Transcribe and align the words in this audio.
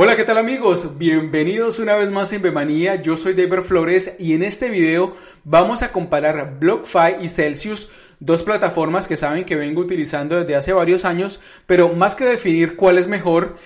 Hola, 0.00 0.14
¿qué 0.14 0.22
tal 0.22 0.38
amigos? 0.38 0.96
Bienvenidos 0.96 1.80
una 1.80 1.96
vez 1.96 2.08
más 2.12 2.32
en 2.32 2.40
Bemanía. 2.40 3.02
Yo 3.02 3.16
soy 3.16 3.34
David 3.34 3.62
Flores 3.62 4.14
y 4.20 4.32
en 4.32 4.44
este 4.44 4.68
video 4.68 5.16
vamos 5.42 5.82
a 5.82 5.90
comparar 5.90 6.60
BlockFi 6.60 7.16
y 7.20 7.28
Celsius, 7.28 7.90
dos 8.20 8.44
plataformas 8.44 9.08
que 9.08 9.16
saben 9.16 9.42
que 9.42 9.56
vengo 9.56 9.80
utilizando 9.80 10.38
desde 10.38 10.54
hace 10.54 10.72
varios 10.72 11.04
años, 11.04 11.40
pero 11.66 11.88
más 11.94 12.14
que 12.14 12.26
definir 12.26 12.76
cuál 12.76 12.96
es 12.96 13.08
mejor, 13.08 13.56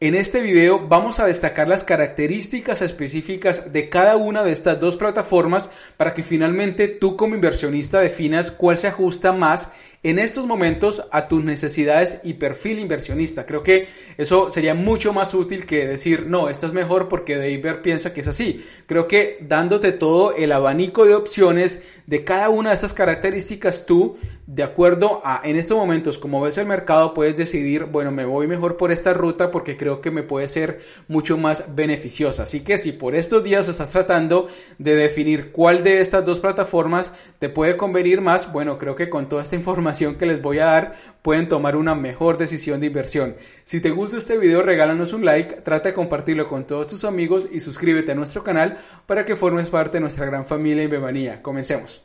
en 0.00 0.14
este 0.16 0.40
video 0.40 0.88
vamos 0.88 1.20
a 1.20 1.26
destacar 1.26 1.68
las 1.68 1.84
características 1.84 2.82
específicas 2.82 3.72
de 3.72 3.88
cada 3.88 4.16
una 4.16 4.42
de 4.42 4.50
estas 4.50 4.80
dos 4.80 4.96
plataformas 4.96 5.70
para 5.96 6.14
que 6.14 6.24
finalmente 6.24 6.88
tú 6.88 7.16
como 7.16 7.36
inversionista 7.36 8.00
definas 8.00 8.50
cuál 8.50 8.76
se 8.76 8.88
ajusta 8.88 9.32
más 9.32 9.72
en 10.06 10.20
estos 10.20 10.46
momentos 10.46 11.02
a 11.10 11.26
tus 11.26 11.42
necesidades 11.42 12.20
y 12.22 12.34
perfil 12.34 12.78
inversionista. 12.78 13.44
Creo 13.44 13.64
que 13.64 13.88
eso 14.16 14.50
sería 14.50 14.72
mucho 14.72 15.12
más 15.12 15.34
útil 15.34 15.66
que 15.66 15.84
decir, 15.84 16.26
no, 16.26 16.48
esto 16.48 16.66
es 16.66 16.72
mejor 16.72 17.08
porque 17.08 17.36
David 17.36 17.80
piensa 17.82 18.14
que 18.14 18.20
es 18.20 18.28
así. 18.28 18.64
Creo 18.86 19.08
que 19.08 19.38
dándote 19.40 19.90
todo 19.90 20.32
el 20.36 20.52
abanico 20.52 21.04
de 21.04 21.16
opciones 21.16 21.82
de 22.06 22.22
cada 22.22 22.50
una 22.50 22.70
de 22.70 22.76
estas 22.76 22.92
características, 22.92 23.84
tú, 23.84 24.16
de 24.46 24.62
acuerdo 24.62 25.20
a, 25.24 25.40
en 25.42 25.56
estos 25.56 25.76
momentos, 25.76 26.18
como 26.18 26.40
ves 26.40 26.56
el 26.56 26.66
mercado, 26.66 27.12
puedes 27.12 27.36
decidir, 27.36 27.86
bueno, 27.86 28.12
me 28.12 28.24
voy 28.24 28.46
mejor 28.46 28.76
por 28.76 28.92
esta 28.92 29.12
ruta 29.12 29.50
porque 29.50 29.76
creo 29.76 30.00
que 30.00 30.12
me 30.12 30.22
puede 30.22 30.46
ser 30.46 30.78
mucho 31.08 31.36
más 31.36 31.74
beneficiosa. 31.74 32.44
Así 32.44 32.60
que 32.60 32.78
si 32.78 32.92
por 32.92 33.16
estos 33.16 33.42
días 33.42 33.68
estás 33.68 33.90
tratando 33.90 34.46
de 34.78 34.94
definir 34.94 35.50
cuál 35.50 35.82
de 35.82 36.00
estas 36.00 36.24
dos 36.24 36.38
plataformas 36.38 37.12
te 37.40 37.48
puede 37.48 37.76
convenir 37.76 38.20
más, 38.20 38.52
bueno, 38.52 38.78
creo 38.78 38.94
que 38.94 39.10
con 39.10 39.28
toda 39.28 39.42
esta 39.42 39.56
información 39.56 39.95
que 39.96 40.26
les 40.26 40.42
voy 40.42 40.58
a 40.58 40.66
dar 40.66 40.94
pueden 41.22 41.48
tomar 41.48 41.76
una 41.76 41.94
mejor 41.94 42.38
decisión 42.38 42.80
de 42.80 42.86
inversión. 42.86 43.34
Si 43.64 43.80
te 43.80 43.90
gusta 43.90 44.18
este 44.18 44.38
video 44.38 44.62
regálanos 44.62 45.12
un 45.12 45.24
like, 45.24 45.62
trata 45.62 45.88
de 45.88 45.94
compartirlo 45.94 46.46
con 46.48 46.66
todos 46.66 46.86
tus 46.86 47.04
amigos 47.04 47.48
y 47.50 47.60
suscríbete 47.60 48.12
a 48.12 48.14
nuestro 48.14 48.44
canal 48.44 48.78
para 49.06 49.24
que 49.24 49.36
formes 49.36 49.70
parte 49.70 49.96
de 49.96 50.02
nuestra 50.02 50.26
gran 50.26 50.44
familia 50.44 50.84
en 50.84 50.90
Bemanía. 50.90 51.42
Comencemos. 51.42 52.04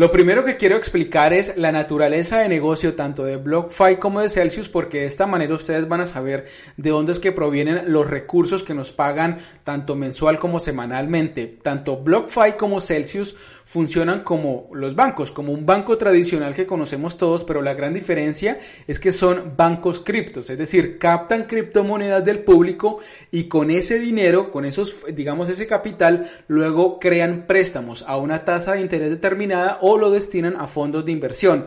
Lo 0.00 0.10
primero 0.10 0.46
que 0.46 0.56
quiero 0.56 0.78
explicar 0.78 1.34
es 1.34 1.58
la 1.58 1.72
naturaleza 1.72 2.38
de 2.38 2.48
negocio 2.48 2.94
tanto 2.94 3.22
de 3.22 3.36
BlockFi 3.36 3.96
como 3.96 4.22
de 4.22 4.30
Celsius 4.30 4.70
porque 4.70 5.00
de 5.00 5.06
esta 5.06 5.26
manera 5.26 5.52
ustedes 5.52 5.88
van 5.88 6.00
a 6.00 6.06
saber 6.06 6.46
de 6.78 6.88
dónde 6.88 7.12
es 7.12 7.20
que 7.20 7.32
provienen 7.32 7.92
los 7.92 8.08
recursos 8.08 8.64
que 8.64 8.72
nos 8.72 8.92
pagan 8.92 9.36
tanto 9.62 9.96
mensual 9.96 10.38
como 10.38 10.58
semanalmente. 10.58 11.58
Tanto 11.62 11.98
BlockFi 11.98 12.54
como 12.56 12.80
Celsius 12.80 13.36
funcionan 13.66 14.20
como 14.20 14.70
los 14.72 14.96
bancos, 14.96 15.30
como 15.30 15.52
un 15.52 15.66
banco 15.66 15.98
tradicional 15.98 16.54
que 16.54 16.66
conocemos 16.66 17.18
todos, 17.18 17.44
pero 17.44 17.60
la 17.60 17.74
gran 17.74 17.92
diferencia 17.92 18.58
es 18.88 18.98
que 18.98 19.12
son 19.12 19.52
bancos 19.54 20.00
criptos, 20.00 20.48
es 20.48 20.58
decir, 20.58 20.98
captan 20.98 21.44
criptomonedas 21.44 22.24
del 22.24 22.40
público 22.40 23.00
y 23.30 23.44
con 23.44 23.70
ese 23.70 23.98
dinero, 23.98 24.50
con 24.50 24.64
esos, 24.64 25.04
digamos, 25.14 25.50
ese 25.50 25.66
capital, 25.66 26.28
luego 26.48 26.98
crean 26.98 27.44
préstamos 27.46 28.02
a 28.08 28.16
una 28.16 28.44
tasa 28.46 28.72
de 28.72 28.80
interés 28.80 29.10
determinada 29.10 29.78
o 29.82 29.89
lo 29.98 30.10
destinan 30.10 30.56
a 30.58 30.66
fondos 30.66 31.04
de 31.04 31.12
inversión. 31.12 31.66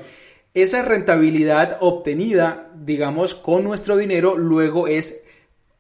Esa 0.54 0.84
rentabilidad 0.84 1.78
obtenida, 1.82 2.72
digamos, 2.76 3.34
con 3.34 3.64
nuestro 3.64 3.98
dinero, 3.98 4.38
luego 4.38 4.88
es 4.88 5.24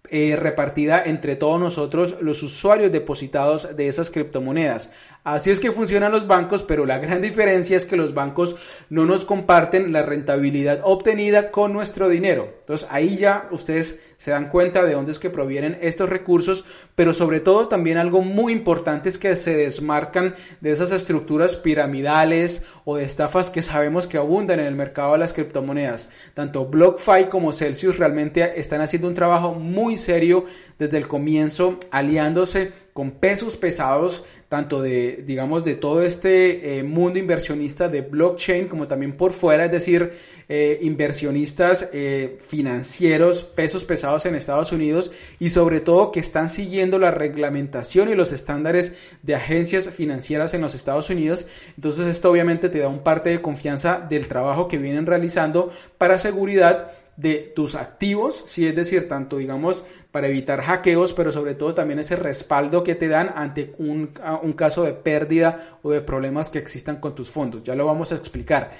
eh, 0.09 0.35
repartida 0.35 1.01
entre 1.03 1.35
todos 1.35 1.59
nosotros 1.59 2.17
los 2.21 2.43
usuarios 2.43 2.91
depositados 2.91 3.75
de 3.75 3.87
esas 3.87 4.09
criptomonedas. 4.09 4.91
Así 5.23 5.51
es 5.51 5.61
que 5.61 5.71
funcionan 5.71 6.11
los 6.11 6.27
bancos, 6.27 6.63
pero 6.63 6.85
la 6.85 6.97
gran 6.97 7.21
diferencia 7.21 7.77
es 7.77 7.85
que 7.85 7.95
los 7.95 8.13
bancos 8.13 8.57
no 8.89 9.05
nos 9.05 9.23
comparten 9.23 9.93
la 9.93 10.03
rentabilidad 10.03 10.81
obtenida 10.83 11.49
con 11.49 11.71
nuestro 11.71 12.09
dinero. 12.09 12.49
Entonces 12.59 12.87
ahí 12.91 13.15
ya 13.15 13.47
ustedes 13.51 14.01
se 14.17 14.31
dan 14.31 14.49
cuenta 14.49 14.83
de 14.83 14.93
dónde 14.93 15.11
es 15.11 15.19
que 15.19 15.29
provienen 15.29 15.77
estos 15.81 16.09
recursos, 16.09 16.65
pero 16.95 17.13
sobre 17.13 17.39
todo 17.39 17.67
también 17.67 17.97
algo 17.97 18.21
muy 18.21 18.51
importante 18.53 19.09
es 19.09 19.17
que 19.17 19.35
se 19.35 19.55
desmarcan 19.55 20.35
de 20.61 20.71
esas 20.71 20.91
estructuras 20.91 21.55
piramidales 21.55 22.65
o 22.83 22.97
de 22.97 23.05
estafas 23.05 23.49
que 23.49 23.61
sabemos 23.61 24.07
que 24.07 24.17
abundan 24.17 24.59
en 24.59 24.67
el 24.67 24.75
mercado 24.75 25.13
de 25.13 25.19
las 25.19 25.33
criptomonedas. 25.33 26.09
Tanto 26.33 26.65
BlockFi 26.65 27.25
como 27.29 27.53
Celsius 27.53 27.97
realmente 27.97 28.59
están 28.59 28.81
haciendo 28.81 29.07
un 29.07 29.13
trabajo 29.13 29.55
muy 29.55 29.97
serio 29.97 30.45
desde 30.79 30.97
el 30.97 31.07
comienzo, 31.07 31.77
aliándose 31.91 32.71
con 32.93 33.11
pesos 33.11 33.57
pesados, 33.57 34.23
tanto 34.49 34.79
de, 34.79 35.23
digamos, 35.25 35.63
de 35.63 35.73
todo 35.73 36.03
este 36.03 36.77
eh, 36.77 36.83
mundo 36.83 37.17
inversionista 37.17 37.89
de 37.89 38.01
blockchain, 38.01 38.67
como 38.67 38.87
también 38.87 39.13
por 39.13 39.33
fuera, 39.33 39.65
es 39.65 39.71
decir, 39.71 40.13
eh, 40.47 40.77
inversionistas 40.83 41.89
eh, 41.91 42.37
financieros, 42.47 43.41
pesos 43.43 43.83
pesados 43.83 44.27
en 44.27 44.35
Estados 44.35 44.71
Unidos 44.71 45.11
y 45.39 45.49
sobre 45.49 45.79
todo 45.79 46.11
que 46.11 46.19
están 46.19 46.49
siguiendo 46.49 46.99
la 46.99 47.09
reglamentación 47.09 48.09
y 48.09 48.15
los 48.15 48.31
estándares 48.31 48.93
de 49.23 49.33
agencias 49.33 49.89
financieras 49.89 50.53
en 50.53 50.61
los 50.61 50.75
Estados 50.75 51.09
Unidos. 51.09 51.47
Entonces 51.75 52.07
esto 52.07 52.29
obviamente 52.29 52.69
te 52.69 52.77
da 52.77 52.89
un 52.89 52.99
parte 52.99 53.31
de 53.31 53.41
confianza 53.41 54.05
del 54.07 54.27
trabajo 54.27 54.67
que 54.67 54.77
vienen 54.77 55.07
realizando 55.07 55.71
para 55.97 56.19
seguridad 56.19 56.91
de 57.17 57.35
tus 57.55 57.75
activos, 57.75 58.43
si 58.47 58.67
es 58.67 58.75
decir, 58.75 59.07
tanto 59.07 59.37
digamos 59.37 59.85
para 60.13 60.27
evitar 60.27 60.61
hackeos, 60.61 61.11
pero 61.11 61.31
sobre 61.31 61.55
todo 61.55 61.73
también 61.73 61.97
ese 61.97 62.15
respaldo 62.15 62.83
que 62.83 62.93
te 62.93 63.07
dan 63.07 63.33
ante 63.35 63.73
un, 63.79 64.11
un 64.43 64.53
caso 64.53 64.83
de 64.83 64.93
pérdida 64.93 65.79
o 65.81 65.89
de 65.89 66.01
problemas 66.01 66.51
que 66.51 66.59
existan 66.59 66.97
con 66.97 67.15
tus 67.15 67.31
fondos. 67.31 67.63
Ya 67.63 67.73
lo 67.73 67.87
vamos 67.87 68.11
a 68.11 68.15
explicar. 68.15 68.73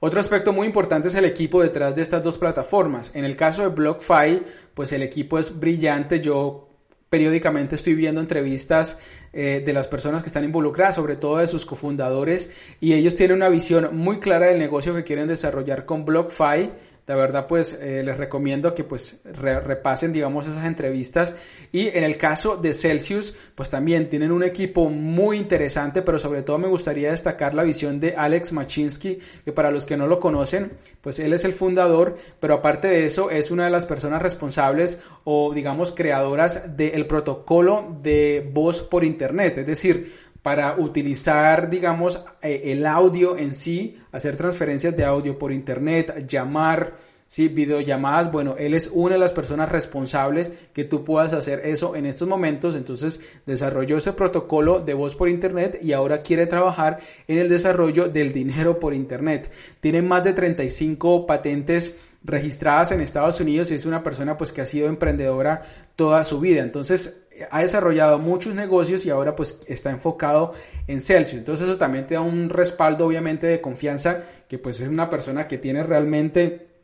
Otro 0.00 0.18
aspecto 0.18 0.52
muy 0.52 0.66
importante 0.66 1.06
es 1.06 1.14
el 1.14 1.26
equipo 1.26 1.62
detrás 1.62 1.94
de 1.94 2.02
estas 2.02 2.24
dos 2.24 2.38
plataformas. 2.38 3.12
En 3.14 3.24
el 3.24 3.36
caso 3.36 3.62
de 3.62 3.68
BlockFi, 3.68 4.42
pues 4.74 4.90
el 4.90 5.02
equipo 5.04 5.38
es 5.38 5.56
brillante. 5.56 6.18
Yo 6.18 6.68
periódicamente 7.08 7.76
estoy 7.76 7.94
viendo 7.94 8.20
entrevistas 8.20 8.98
eh, 9.32 9.62
de 9.64 9.72
las 9.72 9.86
personas 9.86 10.22
que 10.22 10.26
están 10.26 10.42
involucradas, 10.42 10.96
sobre 10.96 11.14
todo 11.14 11.36
de 11.36 11.46
sus 11.46 11.64
cofundadores, 11.64 12.52
y 12.80 12.94
ellos 12.94 13.14
tienen 13.14 13.36
una 13.36 13.48
visión 13.48 13.96
muy 13.96 14.18
clara 14.18 14.46
del 14.46 14.58
negocio 14.58 14.92
que 14.92 15.04
quieren 15.04 15.28
desarrollar 15.28 15.84
con 15.84 16.04
BlockFi 16.04 16.70
de 17.06 17.14
verdad, 17.14 17.46
pues 17.46 17.78
eh, 17.82 18.02
les 18.02 18.16
recomiendo 18.16 18.74
que 18.74 18.82
pues 18.82 19.20
repasen, 19.24 20.10
digamos, 20.10 20.46
esas 20.46 20.64
entrevistas. 20.64 21.36
Y 21.70 21.88
en 21.88 22.02
el 22.02 22.16
caso 22.16 22.56
de 22.56 22.72
Celsius, 22.72 23.36
pues 23.54 23.68
también 23.68 24.08
tienen 24.08 24.32
un 24.32 24.42
equipo 24.42 24.88
muy 24.88 25.36
interesante, 25.36 26.00
pero 26.00 26.18
sobre 26.18 26.42
todo 26.42 26.56
me 26.56 26.68
gustaría 26.68 27.10
destacar 27.10 27.52
la 27.52 27.62
visión 27.62 28.00
de 28.00 28.14
Alex 28.16 28.52
Machinsky, 28.52 29.18
que 29.44 29.52
para 29.52 29.70
los 29.70 29.84
que 29.84 29.98
no 29.98 30.06
lo 30.06 30.18
conocen, 30.18 30.72
pues 31.02 31.18
él 31.18 31.34
es 31.34 31.44
el 31.44 31.52
fundador, 31.52 32.16
pero 32.40 32.54
aparte 32.54 32.88
de 32.88 33.04
eso 33.04 33.28
es 33.30 33.50
una 33.50 33.64
de 33.64 33.70
las 33.70 33.84
personas 33.84 34.22
responsables 34.22 35.00
o 35.24 35.52
digamos 35.52 35.92
creadoras 35.92 36.76
del 36.76 37.06
protocolo 37.06 37.98
de 38.02 38.48
voz 38.50 38.80
por 38.80 39.04
Internet. 39.04 39.58
Es 39.58 39.66
decir, 39.66 40.23
para 40.44 40.76
utilizar, 40.76 41.70
digamos, 41.70 42.22
eh, 42.42 42.64
el 42.66 42.84
audio 42.84 43.38
en 43.38 43.54
sí, 43.54 43.96
hacer 44.12 44.36
transferencias 44.36 44.94
de 44.94 45.02
audio 45.02 45.38
por 45.38 45.50
internet, 45.50 46.26
llamar, 46.28 46.98
sí, 47.28 47.48
videollamadas. 47.48 48.30
Bueno, 48.30 48.54
él 48.58 48.74
es 48.74 48.90
una 48.92 49.14
de 49.14 49.20
las 49.20 49.32
personas 49.32 49.72
responsables 49.72 50.52
que 50.74 50.84
tú 50.84 51.02
puedas 51.02 51.32
hacer 51.32 51.62
eso 51.64 51.96
en 51.96 52.04
estos 52.04 52.28
momentos. 52.28 52.74
Entonces, 52.74 53.22
desarrolló 53.46 53.96
ese 53.96 54.12
protocolo 54.12 54.80
de 54.80 54.92
voz 54.92 55.16
por 55.16 55.30
internet 55.30 55.78
y 55.82 55.92
ahora 55.94 56.20
quiere 56.20 56.46
trabajar 56.46 56.98
en 57.26 57.38
el 57.38 57.48
desarrollo 57.48 58.10
del 58.10 58.34
dinero 58.34 58.78
por 58.78 58.92
internet. 58.92 59.50
Tiene 59.80 60.02
más 60.02 60.24
de 60.24 60.34
35 60.34 61.24
patentes 61.24 61.96
registradas 62.22 62.90
en 62.92 63.00
Estados 63.00 63.40
Unidos 63.40 63.70
y 63.70 63.76
es 63.76 63.86
una 63.86 64.02
persona 64.02 64.36
pues 64.36 64.52
que 64.52 64.60
ha 64.60 64.66
sido 64.66 64.88
emprendedora 64.88 65.62
toda 65.96 66.22
su 66.26 66.38
vida. 66.38 66.62
Entonces, 66.62 67.23
ha 67.50 67.60
desarrollado 67.60 68.18
muchos 68.18 68.54
negocios 68.54 69.04
y 69.06 69.10
ahora 69.10 69.34
pues 69.34 69.60
está 69.66 69.90
enfocado 69.90 70.52
en 70.86 71.00
Celsius. 71.00 71.40
Entonces 71.40 71.68
eso 71.68 71.78
también 71.78 72.06
te 72.06 72.14
da 72.14 72.20
un 72.20 72.50
respaldo 72.50 73.06
obviamente 73.06 73.46
de 73.46 73.60
confianza 73.60 74.24
que 74.48 74.58
pues 74.58 74.80
es 74.80 74.88
una 74.88 75.10
persona 75.10 75.48
que 75.48 75.58
tiene 75.58 75.82
realmente 75.82 76.74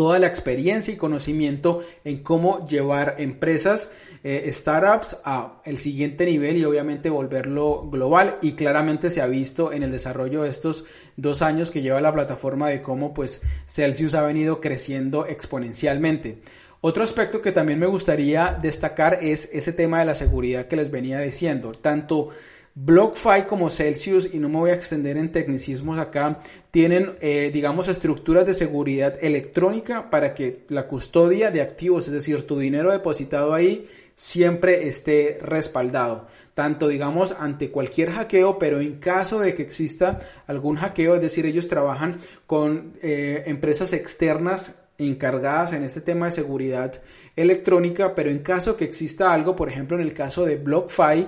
toda 0.00 0.18
la 0.18 0.28
experiencia 0.28 0.94
y 0.94 0.96
conocimiento 0.96 1.80
en 2.04 2.22
cómo 2.22 2.64
llevar 2.64 3.16
empresas, 3.18 3.92
eh, 4.24 4.50
startups 4.50 5.18
a 5.24 5.60
el 5.66 5.76
siguiente 5.76 6.24
nivel 6.24 6.56
y 6.56 6.64
obviamente 6.64 7.10
volverlo 7.10 7.86
global 7.90 8.36
y 8.40 8.52
claramente 8.52 9.10
se 9.10 9.20
ha 9.20 9.26
visto 9.26 9.74
en 9.74 9.82
el 9.82 9.92
desarrollo 9.92 10.44
de 10.44 10.48
estos 10.48 10.86
dos 11.16 11.42
años 11.42 11.70
que 11.70 11.82
lleva 11.82 12.00
la 12.00 12.14
plataforma 12.14 12.70
de 12.70 12.80
cómo 12.80 13.12
pues 13.12 13.42
Celsius 13.66 14.14
ha 14.14 14.22
venido 14.22 14.62
creciendo 14.62 15.26
exponencialmente. 15.26 16.38
Otro 16.82 17.04
aspecto 17.04 17.42
que 17.42 17.52
también 17.52 17.78
me 17.78 17.86
gustaría 17.86 18.58
destacar 18.60 19.18
es 19.20 19.50
ese 19.52 19.72
tema 19.74 20.00
de 20.00 20.06
la 20.06 20.14
seguridad 20.14 20.66
que 20.66 20.76
les 20.76 20.90
venía 20.90 21.20
diciendo. 21.20 21.72
Tanto 21.72 22.30
BlockFi 22.74 23.42
como 23.46 23.68
Celsius, 23.68 24.32
y 24.32 24.38
no 24.38 24.48
me 24.48 24.56
voy 24.56 24.70
a 24.70 24.74
extender 24.74 25.18
en 25.18 25.30
tecnicismos 25.30 25.98
acá, 25.98 26.40
tienen, 26.70 27.16
eh, 27.20 27.50
digamos, 27.52 27.88
estructuras 27.88 28.46
de 28.46 28.54
seguridad 28.54 29.18
electrónica 29.20 30.08
para 30.08 30.32
que 30.32 30.64
la 30.68 30.86
custodia 30.86 31.50
de 31.50 31.60
activos, 31.60 32.06
es 32.06 32.12
decir, 32.12 32.46
tu 32.46 32.58
dinero 32.58 32.92
depositado 32.92 33.52
ahí, 33.52 33.86
siempre 34.14 34.86
esté 34.88 35.38
respaldado, 35.42 36.28
tanto 36.54 36.88
digamos 36.88 37.34
ante 37.38 37.70
cualquier 37.70 38.10
hackeo, 38.10 38.58
pero 38.58 38.80
en 38.80 38.94
caso 38.96 39.40
de 39.40 39.54
que 39.54 39.62
exista 39.62 40.18
algún 40.46 40.76
hackeo, 40.76 41.14
es 41.14 41.22
decir, 41.22 41.46
ellos 41.46 41.68
trabajan 41.68 42.20
con 42.46 42.94
eh, 43.02 43.44
empresas 43.46 43.92
externas 43.92 44.79
encargadas 45.08 45.72
en 45.72 45.82
este 45.82 46.00
tema 46.00 46.26
de 46.26 46.32
seguridad 46.32 46.92
electrónica, 47.36 48.14
pero 48.14 48.30
en 48.30 48.40
caso 48.40 48.76
que 48.76 48.84
exista 48.84 49.32
algo, 49.32 49.56
por 49.56 49.68
ejemplo, 49.68 49.96
en 49.96 50.02
el 50.02 50.14
caso 50.14 50.44
de 50.44 50.56
BlockFi, 50.56 51.26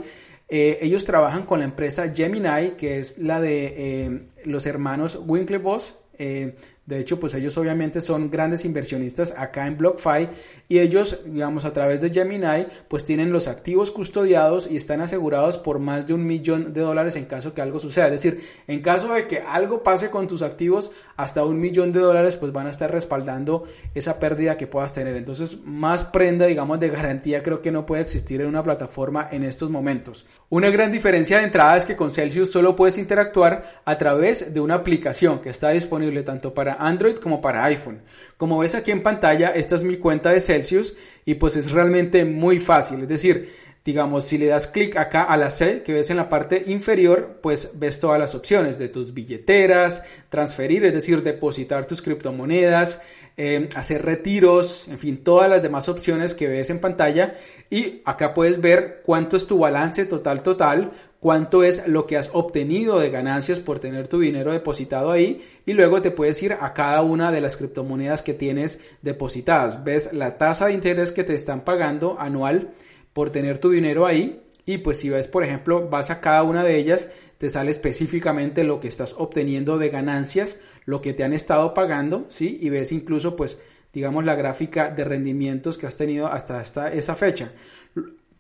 eh, 0.49 0.79
ellos 0.83 1.05
trabajan 1.05 1.45
con 1.45 1.61
la 1.61 1.65
empresa 1.65 2.13
Gemini, 2.15 2.73
que 2.77 2.99
es 2.99 3.19
la 3.19 3.41
de 3.41 3.75
eh, 3.77 4.27
los 4.45 4.67
hermanos 4.67 5.19
Winklevoss. 5.27 5.99
Eh, 6.19 6.57
de 6.85 6.99
hecho, 6.99 7.21
pues 7.21 7.33
ellos 7.35 7.57
obviamente 7.59 8.01
son 8.01 8.29
grandes 8.29 8.65
inversionistas 8.65 9.35
acá 9.37 9.69
en 9.69 9.79
BlockFi 9.79 10.29
y 10.69 10.81
ellos, 10.81 11.21
digamos, 11.25 11.65
a 11.65 11.73
través 11.73 12.01
de 12.01 12.11
Gemini, 12.11 12.67
pues 12.89 13.05
tienen 13.05 13.33
los 13.33 13.47
activos 13.47 13.93
custodiados 13.93 14.69
y 14.69 14.77
están 14.77 15.01
asegurados 15.01 15.59
por 15.59 15.79
más 15.79 16.09
de 16.09 16.15
un 16.15 16.27
millón 16.27 16.73
de 16.73 16.81
dólares 16.81 17.15
en 17.15 17.27
caso 17.27 17.55
que 17.55 17.63
algo 17.63 17.79
suceda. 17.79 18.07
Es 18.07 18.23
decir, 18.23 18.43
en 18.67 18.83
caso 18.83 19.15
de 19.15 19.29
que 19.29 19.39
algo 19.39 19.85
pase 19.85 20.11
con 20.11 20.27
tus 20.27 20.43
activos, 20.43 20.91
hasta 21.17 21.45
un 21.45 21.61
millón 21.61 21.93
de 21.93 22.01
dólares, 22.01 22.35
pues 22.35 22.53
van 22.53 22.67
a 22.67 22.71
estar 22.71 22.91
respaldando 22.91 23.65
esa 23.95 24.19
pérdida 24.19 24.57
que 24.57 24.67
puedas 24.67 24.93
tener. 24.93 25.15
Entonces, 25.15 25.59
más 25.65 26.03
prenda, 26.03 26.47
digamos, 26.47 26.81
de 26.81 26.89
garantía 26.89 27.45
creo 27.45 27.63
que 27.63 27.71
no 27.71 27.87
puede 27.87 28.03
existir 28.03 28.41
en 28.41 28.49
una 28.49 28.65
plataforma 28.65 29.29
en 29.31 29.45
estos 29.45 29.71
momentos. 29.71 30.27
Una 30.49 30.69
gran 30.71 30.91
diferencia 30.91 31.39
de 31.39 31.45
entrada 31.45 31.77
es 31.77 31.85
que 31.85 31.95
con 31.95 32.11
Celsius 32.11 32.51
solo 32.51 32.75
puedes 32.75 32.99
interactuar 32.99 33.83
a 33.85 33.99
través 33.99 34.53
de 34.53 34.61
una 34.61 34.75
aplicación 34.75 35.39
que 35.39 35.51
está 35.51 35.71
disponible 35.71 36.25
tanto 36.25 36.53
para 36.53 36.72
Android 36.79 37.17
como 37.17 37.41
para 37.41 37.65
iPhone. 37.65 38.03
Como 38.37 38.59
ves 38.59 38.75
aquí 38.75 38.91
en 38.91 39.03
pantalla, 39.03 39.51
esta 39.51 39.75
es 39.75 39.85
mi 39.85 39.97
cuenta 39.97 40.31
de 40.31 40.41
Celsius 40.41 40.97
y 41.25 41.35
pues 41.35 41.57
es 41.57 41.71
realmente 41.71 42.25
muy 42.25 42.59
fácil. 42.59 43.03
Es 43.03 43.09
decir, 43.09 43.53
digamos, 43.85 44.25
si 44.25 44.39
le 44.39 44.47
das 44.47 44.67
clic 44.67 44.97
acá 44.97 45.25
a 45.25 45.37
la 45.37 45.51
C 45.51 45.83
que 45.83 45.93
ves 45.93 46.11
en 46.11 46.17
la 46.17 46.29
parte 46.29 46.63
inferior, 46.67 47.41
pues 47.43 47.71
ves 47.75 47.99
todas 47.99 48.19
las 48.19 48.35
opciones 48.35 48.79
de 48.79 48.89
tus 48.89 49.13
billeteras, 49.13 50.05
transferir, 50.29 50.85
es 50.85 50.93
decir, 50.93 51.23
depositar 51.23 51.87
tus 51.87 52.01
criptomonedas, 52.01 53.01
eh, 53.37 53.69
hacer 53.75 54.05
retiros, 54.05 54.87
en 54.89 54.99
fin, 54.99 55.17
todas 55.25 55.51
las 55.51 55.63
demás 55.63 55.89
opciones 55.89 56.35
que 56.35 56.49
ves 56.49 56.71
en 56.71 56.81
pantalla. 56.81 57.35
Y 57.71 58.03
acá 58.05 58.35
puedes 58.35 58.61
ver 58.61 59.03
cuánto 59.05 59.37
es 59.37 59.47
tu 59.47 59.59
balance 59.59 60.05
total 60.05 60.43
total, 60.43 60.93
cuánto 61.23 61.63
es 61.63 61.87
lo 61.87 62.05
que 62.09 62.17
has 62.17 62.31
obtenido 62.33 62.99
de 62.99 63.09
ganancias 63.09 63.61
por 63.61 63.79
tener 63.79 64.09
tu 64.09 64.19
dinero 64.19 64.51
depositado 64.51 65.13
ahí 65.13 65.41
y 65.65 65.73
luego 65.73 66.03
te 66.03 66.11
puedes 66.11 66.43
ir 66.43 66.55
a 66.55 66.75
cada 66.75 67.01
una 67.03 67.31
de 67.31 67.41
las 67.41 67.57
criptomonedas 67.57 68.23
que 68.23 68.35
tienes 68.35 68.81
depositadas. 69.03 69.85
Ves 69.85 70.13
la 70.13 70.37
tasa 70.37 70.67
de 70.67 70.73
interés 70.73 71.13
que 71.13 71.23
te 71.23 71.35
están 71.35 71.61
pagando 71.61 72.17
anual 72.19 72.71
por 73.13 73.31
tener 73.31 73.59
tu 73.59 73.71
dinero 73.71 74.05
ahí 74.05 74.43
y 74.67 74.79
pues 74.79 74.99
si 74.99 75.11
ves 75.11 75.29
por 75.29 75.45
ejemplo 75.45 75.89
vas 75.89 76.11
a 76.11 76.21
cada 76.21 76.43
una 76.43 76.65
de 76.65 76.77
ellas 76.77 77.09
te 77.39 77.49
sale 77.51 77.71
específicamente 77.71 78.65
lo 78.65 78.81
que 78.81 78.89
estás 78.89 79.15
obteniendo 79.17 79.79
de 79.79 79.91
ganancias, 79.91 80.59
lo 80.87 81.03
que 81.03 81.13
te 81.13 81.23
han 81.23 81.35
estado 81.35 81.73
pagando, 81.73 82.27
¿sí? 82.31 82.59
Y 82.61 82.69
ves 82.69 82.91
incluso 82.91 83.37
pues 83.37 83.61
digamos 83.93 84.25
la 84.25 84.35
gráfica 84.35 84.91
de 84.91 85.05
rendimientos 85.05 85.79
que 85.79 85.87
has 85.87 85.97
tenido 85.97 86.27
hasta, 86.27 86.59
hasta 86.59 86.93
esa 86.93 87.15
fecha. 87.15 87.53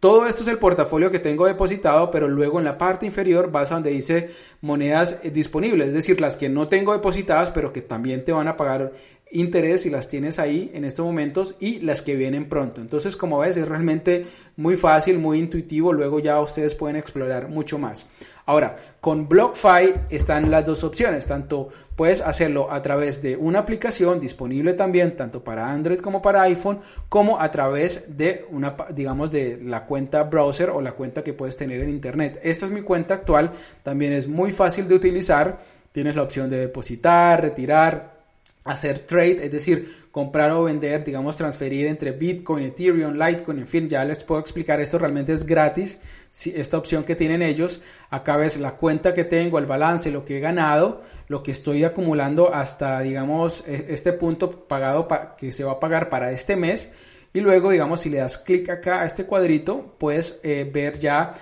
Todo 0.02 0.26
esto 0.26 0.42
es 0.42 0.48
el 0.48 0.58
portafolio 0.58 1.12
que 1.12 1.20
tengo 1.20 1.46
depositado, 1.46 2.10
pero 2.10 2.26
luego 2.26 2.58
en 2.58 2.64
la 2.64 2.76
parte 2.76 3.06
inferior 3.06 3.52
vas 3.52 3.70
a 3.70 3.74
donde 3.74 3.92
dice 3.92 4.30
monedas 4.60 5.20
eh, 5.22 5.30
disponibles, 5.30 5.90
es 5.90 5.94
decir, 5.94 6.20
las 6.20 6.36
que 6.36 6.48
no 6.48 6.66
tengo 6.66 6.92
depositadas, 6.92 7.52
pero 7.52 7.72
que 7.72 7.82
también 7.82 8.24
te 8.24 8.32
van 8.32 8.48
a 8.48 8.56
pagar 8.56 8.94
interés 9.30 9.82
si 9.82 9.90
las 9.90 10.08
tienes 10.08 10.40
ahí 10.40 10.72
en 10.74 10.84
estos 10.84 11.06
momentos 11.06 11.54
y 11.60 11.78
las 11.82 12.02
que 12.02 12.16
vienen 12.16 12.48
pronto. 12.48 12.80
Entonces, 12.80 13.16
como 13.16 13.38
ves, 13.38 13.56
es 13.56 13.68
realmente 13.68 14.26
muy 14.56 14.76
fácil, 14.76 15.20
muy 15.20 15.38
intuitivo, 15.38 15.92
luego 15.92 16.18
ya 16.18 16.40
ustedes 16.40 16.74
pueden 16.74 16.96
explorar 16.96 17.48
mucho 17.48 17.78
más. 17.78 18.08
Ahora, 18.46 18.76
con 19.00 19.28
BlockFi 19.28 19.94
están 20.10 20.50
las 20.50 20.66
dos 20.66 20.82
opciones, 20.84 21.26
tanto 21.26 21.68
puedes 21.96 22.20
hacerlo 22.20 22.70
a 22.70 22.82
través 22.82 23.22
de 23.22 23.36
una 23.36 23.60
aplicación 23.60 24.18
disponible 24.18 24.74
también 24.74 25.16
tanto 25.16 25.44
para 25.44 25.70
Android 25.70 26.00
como 26.00 26.20
para 26.22 26.42
iPhone, 26.42 26.80
como 27.08 27.38
a 27.40 27.50
través 27.50 28.16
de 28.16 28.46
una, 28.50 28.76
digamos, 28.90 29.30
de 29.30 29.60
la 29.62 29.84
cuenta 29.86 30.24
browser 30.24 30.70
o 30.70 30.80
la 30.80 30.92
cuenta 30.92 31.22
que 31.22 31.34
puedes 31.34 31.56
tener 31.56 31.80
en 31.80 31.90
Internet. 31.90 32.40
Esta 32.42 32.66
es 32.66 32.72
mi 32.72 32.82
cuenta 32.82 33.14
actual, 33.14 33.52
también 33.82 34.12
es 34.12 34.26
muy 34.26 34.52
fácil 34.52 34.88
de 34.88 34.94
utilizar, 34.94 35.58
tienes 35.92 36.16
la 36.16 36.22
opción 36.22 36.48
de 36.48 36.58
depositar, 36.58 37.40
retirar, 37.40 38.22
hacer 38.64 39.00
trade, 39.00 39.44
es 39.44 39.52
decir, 39.52 40.01
comprar 40.12 40.50
o 40.50 40.64
vender, 40.64 41.02
digamos, 41.02 41.38
transferir 41.38 41.86
entre 41.86 42.12
Bitcoin, 42.12 42.66
Ethereum, 42.66 43.14
Litecoin, 43.14 43.60
en 43.60 43.66
fin, 43.66 43.88
ya 43.88 44.04
les 44.04 44.22
puedo 44.22 44.40
explicar, 44.40 44.78
esto 44.78 44.98
realmente 44.98 45.32
es 45.32 45.44
gratis, 45.44 46.00
esta 46.44 46.76
opción 46.76 47.02
que 47.02 47.16
tienen 47.16 47.40
ellos, 47.40 47.82
acá 48.10 48.36
ves 48.36 48.58
la 48.58 48.72
cuenta 48.72 49.14
que 49.14 49.24
tengo, 49.24 49.58
el 49.58 49.64
balance, 49.64 50.10
lo 50.10 50.26
que 50.26 50.36
he 50.36 50.40
ganado, 50.40 51.02
lo 51.28 51.42
que 51.42 51.50
estoy 51.50 51.82
acumulando 51.84 52.54
hasta, 52.54 53.00
digamos, 53.00 53.64
e, 53.66 53.86
este 53.88 54.12
punto 54.12 54.50
pagado 54.68 55.08
que 55.38 55.50
se 55.50 55.64
va 55.64 55.72
a 55.72 55.80
pagar 55.80 56.10
para 56.10 56.30
este 56.30 56.56
mes, 56.56 56.92
y 57.32 57.40
luego, 57.40 57.70
digamos, 57.70 58.02
si 58.02 58.10
le 58.10 58.18
das 58.18 58.36
clic 58.36 58.68
acá 58.68 59.00
a 59.00 59.06
este 59.06 59.24
cuadrito, 59.24 59.94
puedes 59.96 60.38
eh, 60.42 60.70
ver 60.70 60.98
ya 60.98 61.32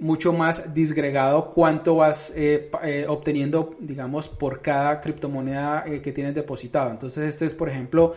mucho 0.00 0.32
más 0.32 0.74
disgregado 0.74 1.50
cuánto 1.50 1.94
vas 1.96 2.32
eh, 2.34 2.70
eh, 2.82 3.04
obteniendo, 3.06 3.76
digamos, 3.78 4.28
por 4.28 4.62
cada 4.62 4.98
criptomoneda 5.00 5.84
eh, 5.86 6.00
que 6.00 6.10
tienes 6.12 6.34
depositado. 6.34 6.90
Entonces, 6.90 7.28
este 7.28 7.44
es, 7.46 7.54
por 7.54 7.68
ejemplo, 7.68 8.14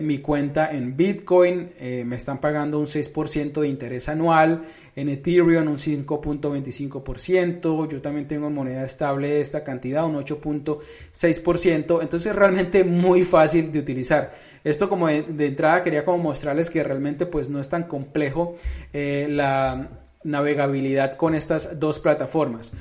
mi 0.00 0.20
cuenta 0.20 0.70
en 0.70 0.96
Bitcoin, 0.96 1.72
me 2.06 2.16
están 2.16 2.40
pagando 2.40 2.80
un 2.80 2.86
6% 2.86 3.60
de 3.60 3.68
interés 3.68 4.08
anual, 4.08 4.64
en 4.94 5.10
Ethereum 5.10 5.68
un 5.68 5.76
5.25%, 5.76 7.86
yo 7.86 8.00
también 8.00 8.26
tengo 8.26 8.46
en 8.46 8.54
moneda 8.54 8.84
estable 8.84 9.42
esta 9.42 9.62
cantidad, 9.62 10.06
un 10.06 10.14
8.6%, 10.14 12.00
entonces 12.00 12.34
realmente 12.34 12.84
muy 12.84 13.22
fácil 13.22 13.70
de 13.70 13.80
utilizar. 13.80 14.32
Esto 14.64 14.88
como 14.88 15.08
de, 15.08 15.24
de, 15.24 15.48
entrada 15.48 15.84
quería 15.84 16.06
como 16.06 16.22
mostrarles 16.22 16.70
que 16.70 16.82
realmente 16.82 17.26
pues 17.26 17.50
no 17.50 17.60
es 17.60 17.68
tan 17.68 17.82
complejo 17.82 18.56
la 18.94 20.05
navegabilidad 20.26 21.16
con 21.16 21.34
estas 21.34 21.80
dos 21.80 21.98
plataformas. 22.00 22.72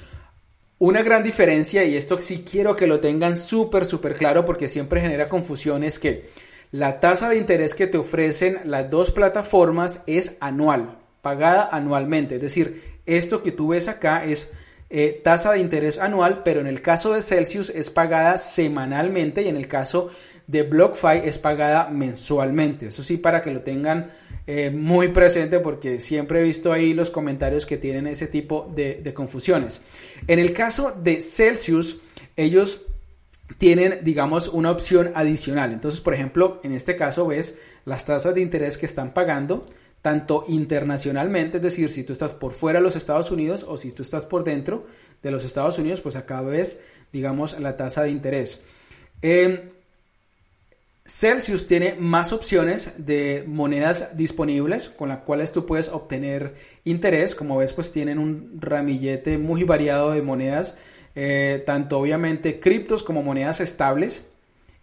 Una 0.78 1.04
gran 1.04 1.24
diferencia, 1.24 1.86
y 1.86 1.96
esto 1.96 2.20
sí 2.20 2.44
quiero 2.50 2.76
que 2.76 2.88
lo 2.88 3.00
tengan 3.00 3.38
súper, 3.38 3.86
súper 3.86 4.16
claro 4.16 4.44
porque 4.44 4.68
siempre 4.68 5.00
genera 5.00 5.30
confusión, 5.30 5.84
es 5.84 6.00
que 6.00 6.30
la 6.72 7.00
tasa 7.00 7.30
de 7.30 7.38
interés 7.38 7.74
que 7.74 7.88
te 7.88 7.98
ofrecen 7.98 8.60
las 8.66 8.90
dos 8.90 9.12
plataformas 9.12 10.04
es 10.08 10.38
anual, 10.42 10.98
pagada 11.22 11.70
anualmente. 11.72 12.36
Es 12.36 12.42
decir, 12.42 13.00
esto 13.06 13.42
que 13.42 13.54
tú 13.54 13.70
ves 13.70 13.88
acá 13.88 14.26
es 14.26 14.52
eh, 14.90 15.22
tasa 15.24 15.54
de 15.54 15.60
interés 15.60 15.98
anual, 15.98 16.42
pero 16.44 16.60
en 16.60 16.68
el 16.68 16.82
caso 16.82 17.14
de 17.14 17.22
Celsius 17.22 17.70
es 17.70 17.90
pagada 17.90 18.38
semanalmente 18.38 19.44
y 19.44 19.48
en 19.48 19.56
el 19.56 19.68
caso 19.68 20.10
de 20.48 20.64
BlockFi 20.64 21.22
es 21.24 21.40
pagada 21.40 21.90
mensualmente. 21.90 22.88
Eso 22.88 23.04
sí, 23.04 23.18
para 23.18 23.42
que 23.42 23.52
lo 23.52 23.62
tengan 23.62 24.12
eh, 24.48 24.70
muy 24.70 25.08
presente 25.08 25.60
porque 25.60 26.00
siempre 26.00 26.40
he 26.40 26.44
visto 26.44 26.72
ahí 26.72 26.94
los 26.94 27.10
comentarios 27.10 27.66
que 27.66 27.78
tienen 27.78 28.06
ese 28.06 28.28
tipo 28.28 28.72
de, 28.76 29.12
confusiones. 29.14 29.82
En 30.28 30.38
el 30.38 30.54
caso 30.54 30.94
de 31.02 31.20
Celsius, 31.20 31.98
ellos 32.36 32.86
tienen, 33.58 34.00
digamos, 34.04 34.48
una 34.50 34.70
opción 34.70 35.12
adicional. 35.16 35.72
Entonces, 35.72 36.00
por 36.00 36.14
ejemplo, 36.14 36.60
en 36.64 36.74
este 36.74 36.96
caso 36.96 37.26
ves 37.26 37.58
las 37.86 38.06
tasas 38.06 38.36
de 38.36 38.42
interés 38.42 38.78
que 38.78 38.86
están 38.86 39.14
pagando 39.14 39.66
tanto 40.04 40.46
internacionalmente, 40.48 41.58
es 41.58 41.64
decir, 41.64 41.90
si 41.90 42.04
tú 42.04 42.14
estás 42.14 42.34
por 42.34 42.54
fuera 42.54 42.78
de 42.78 42.84
los 42.84 42.96
Estados 42.96 43.32
Unidos 43.32 43.66
o 43.68 43.76
si 43.78 43.92
tú 43.92 44.04
estás 44.04 44.28
por 44.28 44.44
dentro 44.44 44.86
de 45.24 45.32
los 45.32 45.44
Estados 45.44 45.80
Unidos, 45.80 46.02
pues 46.02 46.16
acá 46.16 46.42
ves, 46.42 46.80
digamos, 47.12 47.60
la 47.60 47.76
tasa 47.76 48.04
de 48.04 48.12
interés. 48.12 48.60
Celsius 51.08 51.68
tiene 51.68 51.96
más 52.00 52.34
opciones 52.34 52.94
de 52.98 53.44
monedas 53.46 54.18
disponibles 54.18 54.90
con 54.90 55.10
las 55.10 55.20
cuales 55.20 55.52
tú 55.52 55.68
puedes 55.68 55.90
obtener 55.90 56.56
interés. 56.84 57.36
Como 57.36 57.58
ves, 57.58 57.74
pues 57.74 57.92
tienen 57.92 58.18
un 58.18 58.58
ramillete 58.60 59.38
muy 59.38 59.64
variado 59.64 60.12
de 60.12 60.24
monedas, 60.24 60.78
eh, 61.14 61.62
tanto 61.64 62.00
obviamente 62.00 62.60
criptos 62.60 63.04
como 63.04 63.22
monedas 63.22 63.62
estables. 63.62 64.28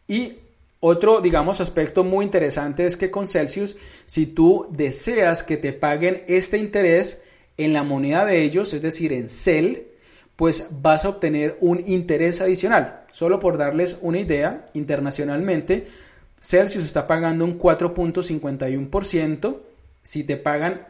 Y 0.07 0.35
otro, 0.79 1.21
digamos, 1.21 1.61
aspecto 1.61 2.05
muy 2.05 2.25
interesante 2.25 2.87
es 2.87 2.97
que 2.97 3.11
con 3.11 3.27
Celsius, 3.27 3.77
si 4.07 4.27
tú 4.27 4.69
deseas 4.71 5.43
que 5.43 5.57
te 5.57 5.73
paguen 5.73 6.23
este 6.29 6.57
interés 6.57 7.21
en 7.57 7.73
la 7.73 7.83
moneda 7.83 8.25
de 8.25 8.43
ellos, 8.43 8.73
es 8.75 8.83
decir, 8.83 9.13
en 9.13 9.29
CEL, 9.29 9.89
pues 10.37 10.69
vas 10.71 11.05
a 11.05 11.09
obtener 11.09 11.57
un 11.61 11.83
interés 11.87 12.41
adicional. 12.41 13.07
Solo 13.11 13.41
por 13.41 13.59
darles 13.59 13.99
una 14.01 14.21
idea, 14.21 14.67
internacionalmente, 14.73 15.89
Celsius 16.43 16.85
está 16.85 17.07
pagando 17.07 17.45
un 17.45 17.59
4.51% 17.59 19.57
si 20.03 20.25
te 20.25 20.37
pagan 20.37 20.89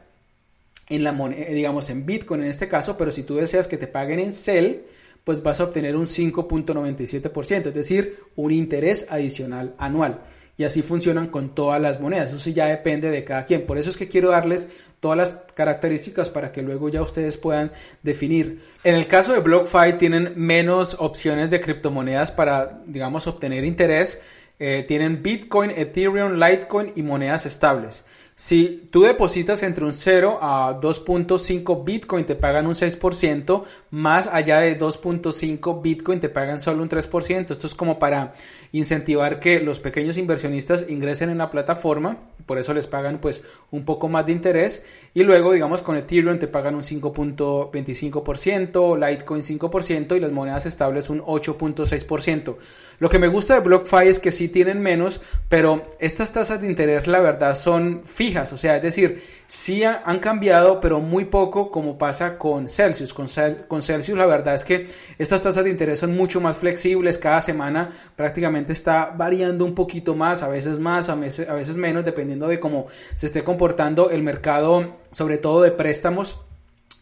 en 0.89 1.05
la 1.05 1.13
moneda, 1.13 1.43
eh, 1.43 1.55
digamos 1.55 1.91
en 1.91 2.07
Bitcoin 2.07 2.41
en 2.41 2.49
este 2.49 2.69
caso, 2.69 2.97
pero 2.97 3.13
si 3.13 3.23
tú 3.23 3.37
deseas 3.37 3.69
que 3.69 3.77
te 3.77 3.87
paguen 3.87 4.19
en 4.19 4.33
CEL, 4.33 4.87
pues 5.25 5.43
vas 5.43 5.61
a 5.61 5.65
obtener 5.65 5.95
un 5.95 6.07
5.97%, 6.07 7.67
es 7.67 7.75
decir, 7.75 8.19
un 8.35 8.51
interés 8.51 9.07
adicional 9.11 9.75
anual. 9.79 10.21
Y 10.57 10.65
así 10.65 10.83
funcionan 10.83 11.29
con 11.29 11.55
todas 11.55 11.81
las 11.81 12.01
monedas. 12.01 12.31
Eso 12.31 12.39
sí 12.39 12.53
ya 12.53 12.67
depende 12.67 13.11
de 13.11 13.25
cada 13.25 13.45
quien. 13.45 13.67
Por 13.67 13.79
eso 13.79 13.91
es 13.91 13.97
que 13.97 14.09
quiero 14.09 14.31
darles 14.31 14.71
todas 15.01 15.17
las 15.17 15.37
características 15.55 16.31
para 16.31 16.53
que 16.53 16.63
luego 16.63 16.89
ya 16.89 17.03
ustedes 17.03 17.39
puedan 17.39 17.73
definir. 18.03 18.61
En 18.85 18.95
el 18.95 19.07
caso 19.07 19.33
de 19.33 19.41
BlockFi 19.41 19.95
tienen 19.99 20.35
menos 20.37 20.97
opciones 20.99 21.51
de 21.51 21.61
criptomonedas 21.61 22.31
para, 22.31 22.83
digamos, 22.87 23.27
obtener 23.27 23.65
interés. 23.65 24.21
Eh, 24.59 24.85
tienen 24.87 25.23
Bitcoin, 25.23 25.71
Ethereum, 25.71 26.35
Litecoin 26.35 26.93
y 26.95 27.03
monedas 27.03 27.47
estables. 27.47 28.05
Si 28.35 28.89
tú 28.91 29.03
depositas 29.03 29.63
entre 29.63 29.85
un 29.85 29.93
0 29.93 30.39
a 30.41 30.81
2.5 30.81 31.85
Bitcoin 31.85 32.25
te 32.25 32.35
pagan 32.35 32.67
un 32.67 32.73
6%, 32.75 33.65
más 33.91 34.27
allá 34.27 34.61
de 34.61 34.79
2.5 34.79 35.83
Bitcoin 35.83 36.19
te 36.19 36.31
pagan 36.31 36.59
solo 36.59 36.83
un 36.83 36.89
3%. 36.89 37.51
Esto 37.51 37.67
es 37.67 37.75
como 37.75 37.99
para 37.99 38.33
incentivar 38.73 39.39
que 39.39 39.61
los 39.61 39.81
pequeños 39.81 40.17
inversionistas 40.17 40.87
ingresen 40.89 41.29
en 41.29 41.37
la 41.39 41.51
plataforma, 41.51 42.19
por 42.47 42.59
eso 42.59 42.73
les 42.73 42.87
pagan 42.87 43.19
pues 43.21 43.43
un 43.71 43.85
poco 43.85 44.09
más 44.09 44.25
de 44.27 44.33
interés 44.33 44.87
y 45.13 45.25
luego 45.25 45.53
digamos 45.53 45.83
con 45.83 45.97
Ethereum 45.97 46.39
te 46.39 46.49
pagan 46.49 46.75
un 46.75 46.83
5.25%, 46.83 49.09
Litecoin 49.09 49.43
5% 49.43 50.17
y 50.17 50.21
las 50.21 50.33
monedas 50.33 50.65
estables 50.67 51.11
un 51.11 51.21
8.6%. 51.21 52.57
Lo 53.03 53.09
que 53.09 53.19
me 53.19 53.27
gusta 53.27 53.55
de 53.55 53.61
BlockFi 53.63 54.07
es 54.07 54.21
que 54.21 54.31
sí 54.31 54.47
tienen 54.47 54.81
menos, 54.81 55.21
pero 55.49 55.89
estas 55.99 56.33
tasas 56.33 56.61
de 56.61 56.69
interés 56.69 57.09
la 57.09 57.19
verdad 57.19 57.57
son 57.57 58.03
fijas, 58.05 58.53
o 58.53 58.57
sea, 58.57 58.77
es 58.77 58.83
decir, 58.83 59.21
sí 59.49 59.83
han 59.83 60.21
cambiado, 60.21 60.79
pero 60.79 61.01
muy 61.01 61.25
poco 61.25 61.73
como 61.73 61.99
pasa 61.99 62.39
con 62.39 62.69
Celsius. 62.69 63.13
Con, 63.13 63.29
Celsius 63.29 64.17
la 64.17 64.27
verdad 64.27 64.55
es 64.55 64.65
que 64.65 64.87
estas 65.19 65.43
tasas 65.43 65.65
de 65.65 65.71
interés 65.71 65.99
son 65.99 66.17
mucho 66.17 66.41
más 66.41 66.59
flexibles, 66.59 67.19
cada 67.19 67.41
semana 67.41 67.91
prácticamente 68.15 68.73
está 68.73 69.07
variando 69.07 69.65
un 69.65 69.75
poquito 69.75 70.15
más, 70.15 70.45
a 70.45 70.49
veces 70.49 70.79
más, 70.79 71.09
a 71.09 71.17
veces 71.17 71.77
menos, 71.77 72.05
dependiendo 72.05 72.47
de 72.47 72.61
cómo 72.61 72.87
se 73.17 73.27
esté 73.27 73.43
comportando 73.43 74.11
el 74.11 74.23
mercado, 74.23 74.99
sobre 75.11 75.39
todo 75.39 75.63
de 75.63 75.73
préstamos 75.73 76.39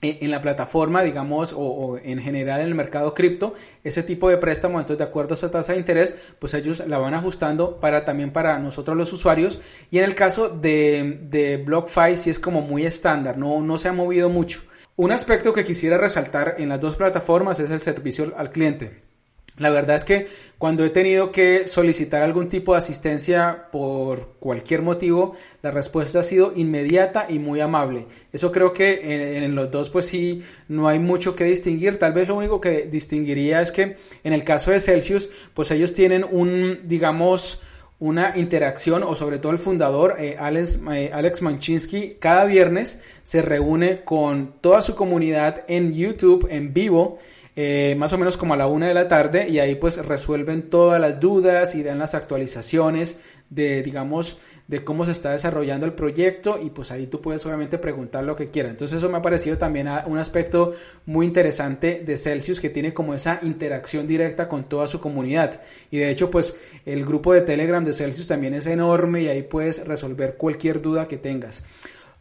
en 0.02 0.30
la 0.30 0.40
plataforma, 0.40 1.02
digamos, 1.02 1.54
o, 1.56 1.98
en 2.02 2.20
general 2.20 2.60
en 2.60 2.68
el 2.68 2.74
mercado 2.74 3.12
cripto, 3.12 3.54
ese 3.84 4.02
tipo 4.02 4.30
de 4.30 4.38
préstamo, 4.38 4.78
entonces 4.78 4.98
de 4.98 5.04
acuerdo 5.04 5.34
a 5.34 5.36
esa 5.36 5.50
tasa 5.50 5.72
de 5.72 5.78
interés, 5.78 6.16
pues 6.38 6.54
ellos 6.54 6.82
la 6.86 6.98
van 6.98 7.14
ajustando 7.14 7.76
para 7.76 8.04
también 8.04 8.32
para 8.32 8.58
nosotros 8.58 8.96
los 8.96 9.12
usuarios. 9.12 9.60
Y 9.90 9.98
en 9.98 10.04
el 10.04 10.14
caso 10.14 10.48
de, 10.48 11.20
de 11.22 11.58
BlockFi, 11.58 12.16
sí 12.16 12.30
es 12.30 12.38
como 12.38 12.62
muy 12.62 12.86
estándar, 12.86 13.36
no, 13.36 13.60
no 13.60 13.76
se 13.78 13.88
ha 13.88 13.92
movido 13.92 14.30
mucho. 14.30 14.62
Un 14.96 15.12
aspecto 15.12 15.52
que 15.52 15.64
quisiera 15.64 15.98
resaltar 15.98 16.56
en 16.58 16.68
las 16.68 16.80
dos 16.80 16.96
plataformas 16.96 17.60
es 17.60 17.70
el 17.70 17.80
servicio 17.80 18.32
al 18.36 18.50
cliente. 18.50 19.09
La 19.58 19.70
verdad 19.70 19.96
es 19.96 20.04
que 20.04 20.26
cuando 20.58 20.84
he 20.84 20.90
tenido 20.90 21.32
que 21.32 21.66
solicitar 21.68 22.22
algún 22.22 22.48
tipo 22.48 22.72
de 22.72 22.78
asistencia 22.78 23.68
por 23.72 24.34
cualquier 24.38 24.82
motivo, 24.82 25.34
la 25.62 25.70
respuesta 25.70 26.20
ha 26.20 26.22
sido 26.22 26.52
inmediata 26.54 27.26
y 27.28 27.38
muy 27.38 27.60
amable. 27.60 28.06
Eso 28.32 28.52
creo 28.52 28.72
que 28.72 29.38
en, 29.42 29.54
los 29.54 29.70
dos 29.70 29.90
pues 29.90 30.06
sí 30.06 30.42
no 30.68 30.86
hay 30.88 30.98
mucho 30.98 31.34
que 31.34 31.44
distinguir. 31.44 31.98
Tal 31.98 32.12
vez 32.12 32.28
lo 32.28 32.36
único 32.36 32.60
que 32.60 32.86
distinguiría 32.86 33.60
es 33.60 33.72
que 33.72 33.96
en 34.22 34.32
el 34.32 34.44
caso 34.44 34.70
de 34.70 34.80
Celsius 34.80 35.30
pues 35.54 35.70
ellos 35.70 35.94
tienen 35.94 36.24
un 36.30 36.80
digamos 36.84 37.60
una 37.98 38.36
interacción 38.36 39.02
o 39.02 39.14
sobre 39.14 39.38
todo 39.38 39.52
el 39.52 39.58
fundador 39.58 40.16
eh, 40.18 40.36
Alex, 40.38 40.80
eh, 40.90 41.10
Alex 41.12 41.42
Manchinsky 41.42 42.16
cada 42.18 42.46
viernes 42.46 43.00
se 43.24 43.42
reúne 43.42 44.04
con 44.04 44.54
toda 44.62 44.80
su 44.80 44.94
comunidad 44.94 45.64
en 45.68 45.92
YouTube 45.92 46.48
en 46.50 46.72
vivo 46.72 47.18
eh, 47.56 47.94
más 47.98 48.12
o 48.12 48.18
menos 48.18 48.36
como 48.36 48.54
a 48.54 48.56
la 48.56 48.66
una 48.66 48.88
de 48.88 48.94
la 48.94 49.08
tarde 49.08 49.48
y 49.48 49.58
ahí 49.58 49.74
pues 49.74 50.04
resuelven 50.04 50.70
todas 50.70 51.00
las 51.00 51.20
dudas 51.20 51.74
y 51.74 51.82
dan 51.82 51.98
las 51.98 52.14
actualizaciones 52.14 53.18
de 53.50 53.82
digamos 53.82 54.38
de 54.70 54.84
cómo 54.84 55.04
se 55.04 55.10
está 55.10 55.32
desarrollando 55.32 55.84
el 55.84 55.94
proyecto 55.94 56.60
y 56.62 56.70
pues 56.70 56.92
ahí 56.92 57.08
tú 57.08 57.20
puedes 57.20 57.44
obviamente 57.44 57.76
preguntar 57.76 58.22
lo 58.22 58.36
que 58.36 58.50
quieras. 58.50 58.70
Entonces 58.70 58.98
eso 58.98 59.08
me 59.08 59.18
ha 59.18 59.22
parecido 59.22 59.58
también 59.58 59.88
un 60.06 60.16
aspecto 60.16 60.74
muy 61.06 61.26
interesante 61.26 62.04
de 62.06 62.16
Celsius 62.16 62.60
que 62.60 62.70
tiene 62.70 62.94
como 62.94 63.12
esa 63.12 63.40
interacción 63.42 64.06
directa 64.06 64.46
con 64.46 64.68
toda 64.68 64.86
su 64.86 65.00
comunidad. 65.00 65.60
Y 65.90 65.98
de 65.98 66.10
hecho 66.10 66.30
pues 66.30 66.54
el 66.86 67.04
grupo 67.04 67.32
de 67.32 67.40
Telegram 67.40 67.84
de 67.84 67.92
Celsius 67.92 68.28
también 68.28 68.54
es 68.54 68.66
enorme 68.66 69.22
y 69.22 69.28
ahí 69.28 69.42
puedes 69.42 69.84
resolver 69.84 70.36
cualquier 70.36 70.80
duda 70.80 71.08
que 71.08 71.16
tengas. 71.16 71.64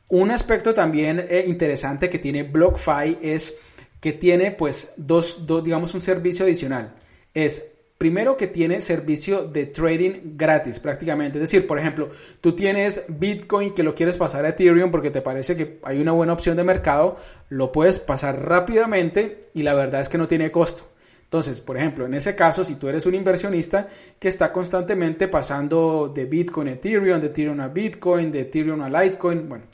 Un 0.09 0.31
aspecto 0.31 0.73
también 0.73 1.27
eh, 1.29 1.43
interesante 1.45 2.09
que 2.09 2.17
tiene 2.17 2.41
BlockFi 2.41 3.19
es 3.21 3.57
que 3.99 4.13
tiene 4.13 4.51
pues 4.51 4.93
dos, 4.97 5.45
dos, 5.45 5.63
digamos 5.63 5.93
un 5.93 6.01
servicio 6.01 6.45
adicional. 6.45 6.95
Es 7.33 7.73
primero 7.99 8.37
que 8.37 8.47
tiene 8.47 8.79
servicio 8.79 9.45
de 9.45 9.65
trading 9.65 10.37
gratis 10.37 10.79
prácticamente. 10.79 11.37
Es 11.37 11.51
decir, 11.51 11.67
por 11.67 11.77
ejemplo, 11.77 12.09
tú 12.39 12.55
tienes 12.55 13.03
Bitcoin 13.09 13.73
que 13.73 13.83
lo 13.83 13.93
quieres 13.93 14.17
pasar 14.17 14.45
a 14.45 14.49
Ethereum 14.49 14.89
porque 14.89 15.11
te 15.11 15.21
parece 15.21 15.55
que 15.55 15.79
hay 15.83 15.99
una 15.99 16.13
buena 16.13 16.33
opción 16.33 16.55
de 16.55 16.63
mercado, 16.63 17.17
lo 17.49 17.73
puedes 17.73 17.99
pasar 17.99 18.41
rápidamente 18.45 19.49
y 19.53 19.63
la 19.63 19.73
verdad 19.73 19.99
es 19.99 20.07
que 20.07 20.17
no 20.17 20.29
tiene 20.29 20.49
costo. 20.49 20.83
Entonces, 21.25 21.59
por 21.59 21.77
ejemplo, 21.77 22.05
en 22.05 22.13
ese 22.13 22.35
caso, 22.35 22.63
si 22.63 22.75
tú 22.75 22.87
eres 22.87 23.05
un 23.05 23.13
inversionista 23.13 23.87
que 24.17 24.29
está 24.29 24.51
constantemente 24.51 25.27
pasando 25.27 26.11
de 26.11 26.25
Bitcoin 26.25 26.69
a 26.69 26.71
Ethereum, 26.71 27.19
de 27.19 27.27
Ethereum 27.27 27.59
a 27.59 27.67
Bitcoin, 27.67 28.31
de 28.31 28.39
Ethereum 28.39 28.81
a 28.81 28.89
Litecoin, 28.89 29.47
bueno, 29.47 29.65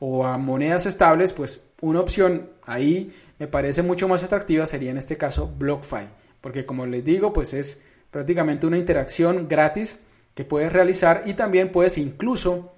o 0.00 0.24
a 0.24 0.38
monedas 0.38 0.86
estables, 0.86 1.32
pues 1.34 1.66
una 1.82 2.00
opción 2.00 2.48
ahí 2.64 3.12
me 3.38 3.46
parece 3.48 3.82
mucho 3.82 4.08
más 4.08 4.22
atractiva 4.22 4.66
sería 4.66 4.90
en 4.90 4.98
este 4.98 5.16
caso 5.16 5.52
BlockFi, 5.58 6.06
porque 6.40 6.64
como 6.64 6.86
les 6.86 7.04
digo, 7.04 7.32
pues 7.32 7.54
es 7.54 7.82
prácticamente 8.10 8.66
una 8.66 8.78
interacción 8.78 9.48
gratis 9.48 9.98
que 10.34 10.44
puedes 10.44 10.72
realizar 10.72 11.22
y 11.24 11.34
también 11.34 11.70
puedes 11.72 11.98
incluso, 11.98 12.72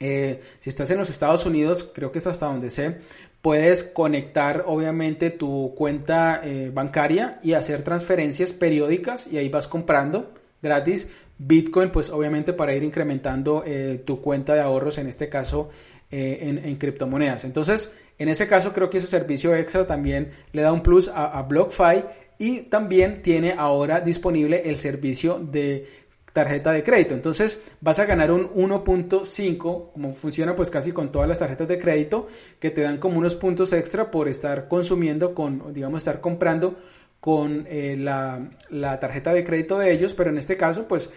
eh, 0.00 0.40
si 0.58 0.70
estás 0.70 0.90
en 0.90 0.98
los 0.98 1.10
Estados 1.10 1.46
Unidos, 1.46 1.90
creo 1.94 2.10
que 2.10 2.18
es 2.18 2.26
hasta 2.26 2.46
donde 2.46 2.70
sé, 2.70 2.98
puedes 3.42 3.84
conectar 3.84 4.64
obviamente 4.66 5.30
tu 5.30 5.72
cuenta 5.76 6.40
eh, 6.42 6.70
bancaria 6.72 7.38
y 7.42 7.52
hacer 7.52 7.82
transferencias 7.82 8.52
periódicas 8.52 9.28
y 9.30 9.38
ahí 9.38 9.48
vas 9.48 9.68
comprando 9.68 10.32
gratis 10.62 11.10
Bitcoin, 11.38 11.90
pues 11.90 12.10
obviamente 12.10 12.52
para 12.52 12.74
ir 12.74 12.82
incrementando 12.82 13.62
eh, 13.66 14.02
tu 14.04 14.20
cuenta 14.20 14.54
de 14.54 14.62
ahorros, 14.62 14.98
en 14.98 15.06
este 15.06 15.28
caso 15.28 15.70
en, 16.08 16.58
en 16.58 16.76
criptomonedas. 16.76 17.44
Entonces, 17.44 17.92
en 18.18 18.28
ese 18.28 18.48
caso 18.48 18.72
creo 18.72 18.88
que 18.88 18.98
ese 18.98 19.06
servicio 19.06 19.54
extra 19.54 19.86
también 19.86 20.30
le 20.52 20.62
da 20.62 20.72
un 20.72 20.82
plus 20.82 21.10
a, 21.12 21.42
BlockFi 21.42 22.04
y 22.38 22.60
también 22.62 23.22
tiene 23.22 23.54
ahora 23.56 24.00
disponible 24.00 24.62
el 24.64 24.76
servicio 24.76 25.38
de 25.38 25.86
tarjeta 26.32 26.72
de 26.72 26.82
crédito. 26.82 27.14
Entonces 27.14 27.62
vas 27.80 27.98
a 27.98 28.04
ganar 28.04 28.30
un 28.30 28.48
1.5, 28.52 29.92
como 29.92 30.12
funciona 30.12 30.54
pues 30.54 30.70
casi 30.70 30.92
con 30.92 31.10
todas 31.12 31.28
las 31.28 31.38
tarjetas 31.38 31.68
de 31.68 31.78
crédito, 31.78 32.28
que 32.58 32.70
te 32.70 32.82
dan 32.82 32.98
como 32.98 33.18
unos 33.18 33.34
puntos 33.34 33.72
extra 33.72 34.10
por 34.10 34.28
estar 34.28 34.68
consumiendo 34.68 35.34
con, 35.34 35.72
digamos, 35.72 35.98
estar 36.00 36.20
comprando 36.20 36.76
con 37.20 37.66
eh, 37.68 37.96
la, 37.98 38.98
tarjeta 39.00 39.32
de 39.32 39.44
crédito 39.44 39.78
de 39.78 39.92
ellos, 39.92 40.14
pero 40.14 40.30
en 40.30 40.38
este 40.38 40.56
caso 40.56 40.86
pues 40.86 41.10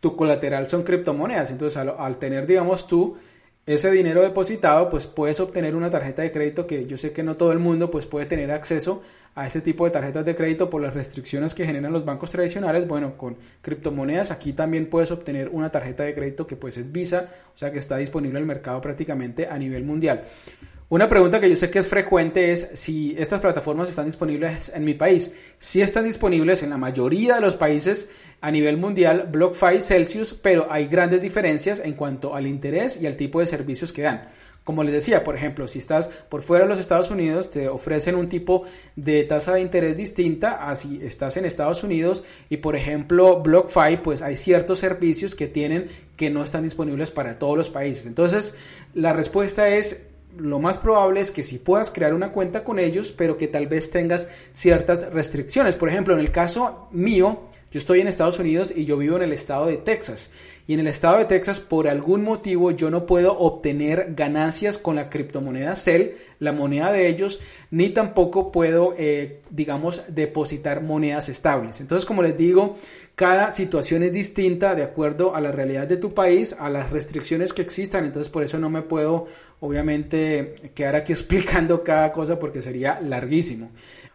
tu 0.00 0.16
colateral 0.16 0.68
son 0.68 0.82
criptomonedas. 0.82 1.50
Entonces 1.50 1.76
al, 1.76 1.94
al 1.98 2.18
tener, 2.18 2.46
digamos, 2.46 2.86
tú 2.86 3.16
ese 3.66 3.90
dinero 3.90 4.22
depositado, 4.22 4.88
pues 4.88 5.06
puedes 5.06 5.38
obtener 5.40 5.76
una 5.76 5.90
tarjeta 5.90 6.22
de 6.22 6.32
crédito 6.32 6.66
que 6.66 6.86
yo 6.86 6.96
sé 6.96 7.12
que 7.12 7.22
no 7.22 7.36
todo 7.36 7.52
el 7.52 7.58
mundo 7.58 7.90
pues 7.90 8.06
puede 8.06 8.26
tener 8.26 8.50
acceso 8.50 9.02
a 9.34 9.46
este 9.46 9.60
tipo 9.60 9.84
de 9.84 9.92
tarjetas 9.92 10.24
de 10.24 10.34
crédito 10.34 10.68
por 10.68 10.82
las 10.82 10.92
restricciones 10.92 11.54
que 11.54 11.64
generan 11.64 11.92
los 11.92 12.04
bancos 12.04 12.30
tradicionales. 12.30 12.86
Bueno, 12.88 13.16
con 13.16 13.36
criptomonedas 13.62 14.30
aquí 14.30 14.52
también 14.52 14.90
puedes 14.90 15.10
obtener 15.10 15.48
una 15.50 15.70
tarjeta 15.70 16.02
de 16.02 16.14
crédito 16.14 16.46
que 16.46 16.56
pues 16.56 16.76
es 16.78 16.90
Visa, 16.90 17.30
o 17.54 17.56
sea 17.56 17.70
que 17.70 17.78
está 17.78 17.96
disponible 17.96 18.38
el 18.40 18.46
mercado 18.46 18.80
prácticamente 18.80 19.46
a 19.46 19.56
nivel 19.56 19.84
mundial. 19.84 20.24
Una 20.90 21.08
pregunta 21.08 21.38
que 21.38 21.48
yo 21.48 21.54
sé 21.54 21.70
que 21.70 21.78
es 21.78 21.86
frecuente 21.86 22.50
es 22.50 22.68
si 22.74 23.14
estas 23.16 23.38
plataformas 23.38 23.88
están 23.88 24.06
disponibles 24.06 24.72
en 24.74 24.84
mi 24.84 24.94
país. 24.94 25.32
Si 25.60 25.80
están 25.80 26.04
disponibles 26.04 26.64
en 26.64 26.70
la 26.70 26.78
mayoría 26.78 27.36
de 27.36 27.40
los 27.40 27.54
países 27.54 28.10
a 28.40 28.50
nivel 28.50 28.76
mundial, 28.76 29.28
BlockFi, 29.30 29.82
Celsius, 29.82 30.34
pero 30.34 30.66
hay 30.68 30.88
grandes 30.88 31.22
diferencias 31.22 31.78
en 31.78 31.94
cuanto 31.94 32.34
al 32.34 32.48
interés 32.48 33.00
y 33.00 33.06
al 33.06 33.16
tipo 33.16 33.38
de 33.38 33.46
servicios 33.46 33.92
que 33.92 34.02
dan. 34.02 34.30
Como 34.64 34.82
les 34.82 34.92
decía, 34.92 35.22
por 35.22 35.36
ejemplo, 35.36 35.68
si 35.68 35.78
estás 35.78 36.08
por 36.08 36.42
fuera 36.42 36.64
de 36.64 36.70
los 36.70 36.80
Estados 36.80 37.12
Unidos, 37.12 37.50
te 37.50 37.68
ofrecen 37.68 38.16
un 38.16 38.28
tipo 38.28 38.64
de 38.96 39.22
tasa 39.22 39.54
de 39.54 39.60
interés 39.60 39.96
distinta 39.96 40.68
a 40.68 40.74
si 40.74 41.00
estás 41.04 41.36
en 41.36 41.44
Estados 41.44 41.84
Unidos 41.84 42.24
y, 42.48 42.56
por 42.56 42.74
ejemplo, 42.74 43.40
BlockFi, 43.40 43.98
pues 44.02 44.22
hay 44.22 44.36
ciertos 44.36 44.80
servicios 44.80 45.36
que 45.36 45.46
tienen 45.46 45.86
que 46.16 46.30
no 46.30 46.42
están 46.42 46.64
disponibles 46.64 47.12
para 47.12 47.38
todos 47.38 47.56
los 47.56 47.70
países. 47.70 48.06
Entonces, 48.06 48.56
la 48.92 49.12
respuesta 49.12 49.68
es 49.68 50.09
lo 50.36 50.58
más 50.58 50.78
probable 50.78 51.20
es 51.20 51.30
que 51.30 51.42
si 51.42 51.58
puedas 51.58 51.90
crear 51.90 52.14
una 52.14 52.32
cuenta 52.32 52.64
con 52.64 52.78
ellos, 52.78 53.12
pero 53.12 53.36
que 53.36 53.48
tal 53.48 53.66
vez 53.66 53.90
tengas 53.90 54.28
ciertas 54.52 55.12
restricciones. 55.12 55.76
Por 55.76 55.88
ejemplo, 55.88 56.14
en 56.14 56.20
el 56.20 56.30
caso 56.30 56.88
mío, 56.92 57.40
yo 57.70 57.78
estoy 57.78 58.00
en 58.00 58.08
Estados 58.08 58.38
Unidos 58.38 58.72
y 58.74 58.84
yo 58.84 58.96
vivo 58.96 59.16
en 59.16 59.22
el 59.22 59.32
estado 59.32 59.66
de 59.66 59.76
Texas. 59.76 60.30
Y 60.70 60.74
en 60.74 60.78
el 60.78 60.86
estado 60.86 61.18
de 61.18 61.24
Texas, 61.24 61.58
por 61.58 61.88
algún 61.88 62.22
motivo, 62.22 62.70
yo 62.70 62.90
no 62.90 63.04
puedo 63.04 63.36
obtener 63.36 64.14
ganancias 64.14 64.78
con 64.78 64.94
la 64.94 65.10
criptomoneda 65.10 65.74
CEL, 65.74 66.14
la 66.38 66.52
moneda 66.52 66.92
de 66.92 67.08
ellos, 67.08 67.40
ni 67.72 67.88
tampoco 67.88 68.52
puedo, 68.52 68.94
eh, 68.96 69.40
digamos, 69.50 70.04
depositar 70.06 70.80
monedas 70.80 71.28
estables. 71.28 71.80
Entonces, 71.80 72.06
como 72.06 72.22
les 72.22 72.38
digo, 72.38 72.78
cada 73.16 73.50
situación 73.50 74.04
es 74.04 74.12
distinta 74.12 74.76
de 74.76 74.84
acuerdo 74.84 75.34
a 75.34 75.40
la 75.40 75.50
realidad 75.50 75.88
de 75.88 75.96
tu 75.96 76.14
país, 76.14 76.54
a 76.56 76.70
las 76.70 76.90
restricciones 76.90 77.52
que 77.52 77.62
existan. 77.62 78.04
Entonces, 78.04 78.30
por 78.30 78.44
eso 78.44 78.56
no 78.60 78.70
me 78.70 78.82
puedo 78.82 79.26
obviamente 79.58 80.54
quedar 80.72 80.94
aquí 80.94 81.10
explicando 81.14 81.82
cada 81.82 82.12
cosa 82.12 82.38
porque 82.38 82.62
sería 82.62 83.00
larguísimo. 83.00 83.72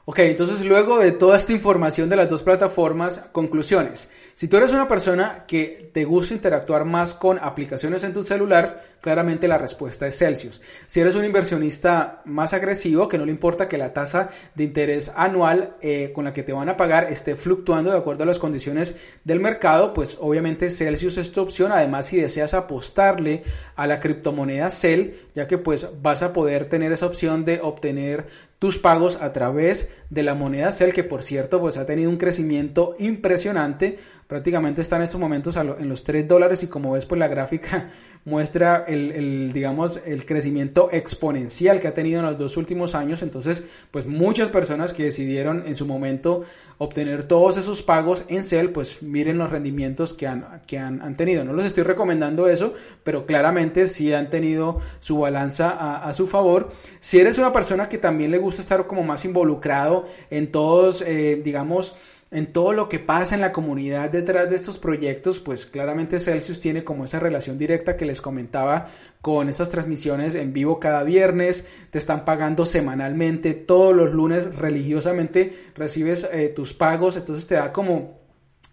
Ok, 0.08 0.20
entonces 0.20 0.64
luego 0.64 1.00
de 1.00 1.12
toda 1.12 1.36
esta 1.36 1.52
información 1.52 2.10
de 2.10 2.16
las 2.16 2.30
dos 2.30 2.44
plataformas, 2.44 3.26
conclusiones. 3.32 4.10
Si 4.36 4.50
tú 4.50 4.58
eres 4.58 4.74
una 4.74 4.86
persona 4.86 5.46
que 5.48 5.92
te 5.94 6.04
gusta 6.04 6.34
interactuar 6.34 6.84
más 6.84 7.14
con 7.14 7.40
aplicaciones 7.40 8.04
en 8.04 8.12
tu 8.12 8.22
celular, 8.22 8.84
claramente 9.00 9.48
la 9.48 9.58
respuesta 9.58 10.08
es 10.08 10.18
Celsius. 10.18 10.62
Si 10.88 11.00
eres 11.00 11.16
un 11.16 11.24
inversionista 11.24 12.22
más 12.26 12.52
agresivo, 12.52 13.08
que 13.08 13.18
no 13.18 13.26
le 13.26 13.32
importa 13.32 13.70
que 13.70 13.78
la 13.78 13.94
tasa 13.94 14.28
de 14.54 14.66
interés 14.66 15.10
anual 15.16 15.78
eh, 15.82 16.12
con 16.14 16.26
la 16.26 16.34
que 16.34 16.44
te 16.44 16.52
van 16.52 16.68
a 16.68 16.76
pagar 16.76 17.10
esté 17.10 17.38
fluctuando 17.38 17.92
de 17.92 17.98
acuerdo 17.98 18.24
a 18.24 18.26
las 18.26 18.38
condiciones 18.38 18.98
del 19.24 19.40
mercado, 19.40 19.94
pues 19.94 20.18
obviamente 20.20 20.70
Celsius 20.70 21.18
es 21.18 21.32
tu 21.32 21.40
opción. 21.40 21.72
Además, 21.72 22.08
si 22.08 22.18
deseas 22.18 22.54
apostarle 22.54 23.44
a 23.78 23.88
la 23.88 24.02
criptomoneda 24.02 24.70
Cel, 24.70 25.16
ya 25.34 25.48
que 25.48 25.60
pues 25.60 25.88
vas 26.02 26.24
a 26.24 26.34
poder 26.34 26.66
tener 26.66 26.92
esa 26.92 27.06
opción 27.06 27.46
de 27.46 27.62
obtener 27.62 28.26
tus 28.66 28.80
pagos 28.80 29.22
a 29.22 29.32
través 29.32 29.92
de 30.10 30.24
la 30.24 30.34
moneda 30.34 30.72
Cel, 30.72 30.92
que 30.92 31.04
por 31.04 31.22
cierto 31.22 31.60
pues 31.60 31.78
ha 31.78 31.86
tenido 31.86 32.10
un 32.10 32.18
crecimiento 32.18 32.96
impresionante. 32.98 34.00
Prácticamente 34.26 34.82
está 34.82 34.96
en 34.96 35.04
estos 35.04 35.22
momentos 35.22 35.56
en 35.56 35.88
los 35.88 36.04
3 36.04 36.28
dólares 36.28 36.64
y 36.64 36.68
como 36.68 36.94
ves 36.94 37.06
pues 37.06 37.20
la 37.20 37.28
gráfica 37.28 37.92
muestra 38.26 38.86
el, 38.88 39.54
digamos 39.54 40.02
el 40.04 40.26
crecimiento 40.26 40.90
exponencial 40.92 41.80
que 41.80 41.88
ha 41.88 41.94
tenido 41.94 42.20
en 42.20 42.26
los 42.26 42.38
dos 42.40 42.58
últimos 42.58 42.96
años. 42.96 43.22
Entonces 43.22 43.64
pues 43.92 44.08
muchas 44.08 44.50
personas 44.50 44.94
que 44.94 45.04
decidieron 45.04 45.64
en 45.68 45.76
su 45.76 45.86
momento 45.86 46.44
obtener 46.80 47.24
todos 47.24 47.56
esos 47.58 47.84
pagos 47.84 48.26
en 48.28 48.44
Cell 48.44 48.70
pues 48.70 49.02
miren 49.04 49.38
los 49.38 49.52
rendimientos 49.52 50.14
que 50.14 50.28
han, 50.28 50.64
que 50.66 50.80
han, 50.80 51.16
tenido. 51.16 51.44
No 51.44 51.54
les 51.54 51.68
estoy 51.68 51.84
recomendando 51.84 52.48
eso 52.48 52.74
pero 53.04 53.28
claramente 53.28 53.88
sí 53.88 54.12
han 54.12 54.32
tenido 54.32 54.82
su 55.00 55.20
balanza 55.20 55.70
a, 56.04 56.12
su 56.14 56.26
favor. 56.26 56.72
Si 57.00 57.20
eres 57.20 57.38
una 57.38 57.54
persona 57.54 57.88
que 57.88 58.00
también 58.00 58.32
le 58.32 58.40
gusta 58.40 58.64
estar 58.64 58.88
como 58.88 59.04
más 59.04 59.24
involucrado 59.24 60.08
en 60.32 60.52
todos 60.52 61.04
eh, 61.04 61.40
digamos 61.44 61.96
en 62.36 62.48
todo 62.48 62.74
lo 62.74 62.90
que 62.90 63.00
pasa 63.00 63.34
en 63.34 63.40
la 63.40 63.54
comunidad 63.54 64.10
detrás 64.10 64.50
de 64.50 64.58
estos 64.58 64.78
proyectos, 64.78 65.40
pues 65.40 65.66
claramente 65.66 66.20
Celsius 66.20 66.60
tiene 66.60 66.84
como 66.84 67.06
esa 67.06 67.18
relación 67.18 67.58
directa 67.58 67.96
que 67.96 68.04
les 68.06 68.20
comentaba 68.20 68.90
con 69.22 69.48
esas 69.48 69.70
transmisiones 69.70 70.36
en 70.36 70.52
vivo 70.52 70.78
cada 70.78 71.04
viernes, 71.04 71.66
te 71.92 71.98
están 71.98 72.26
pagando 72.26 72.66
semanalmente, 72.66 73.54
todos 73.54 73.96
los 73.96 74.12
lunes 74.12 74.54
religiosamente 74.54 75.54
recibes 75.76 76.28
eh, 76.30 76.50
tus 76.50 76.74
pagos, 76.74 77.16
entonces 77.16 77.48
te 77.48 77.56
da 77.56 77.72
como 77.72 78.20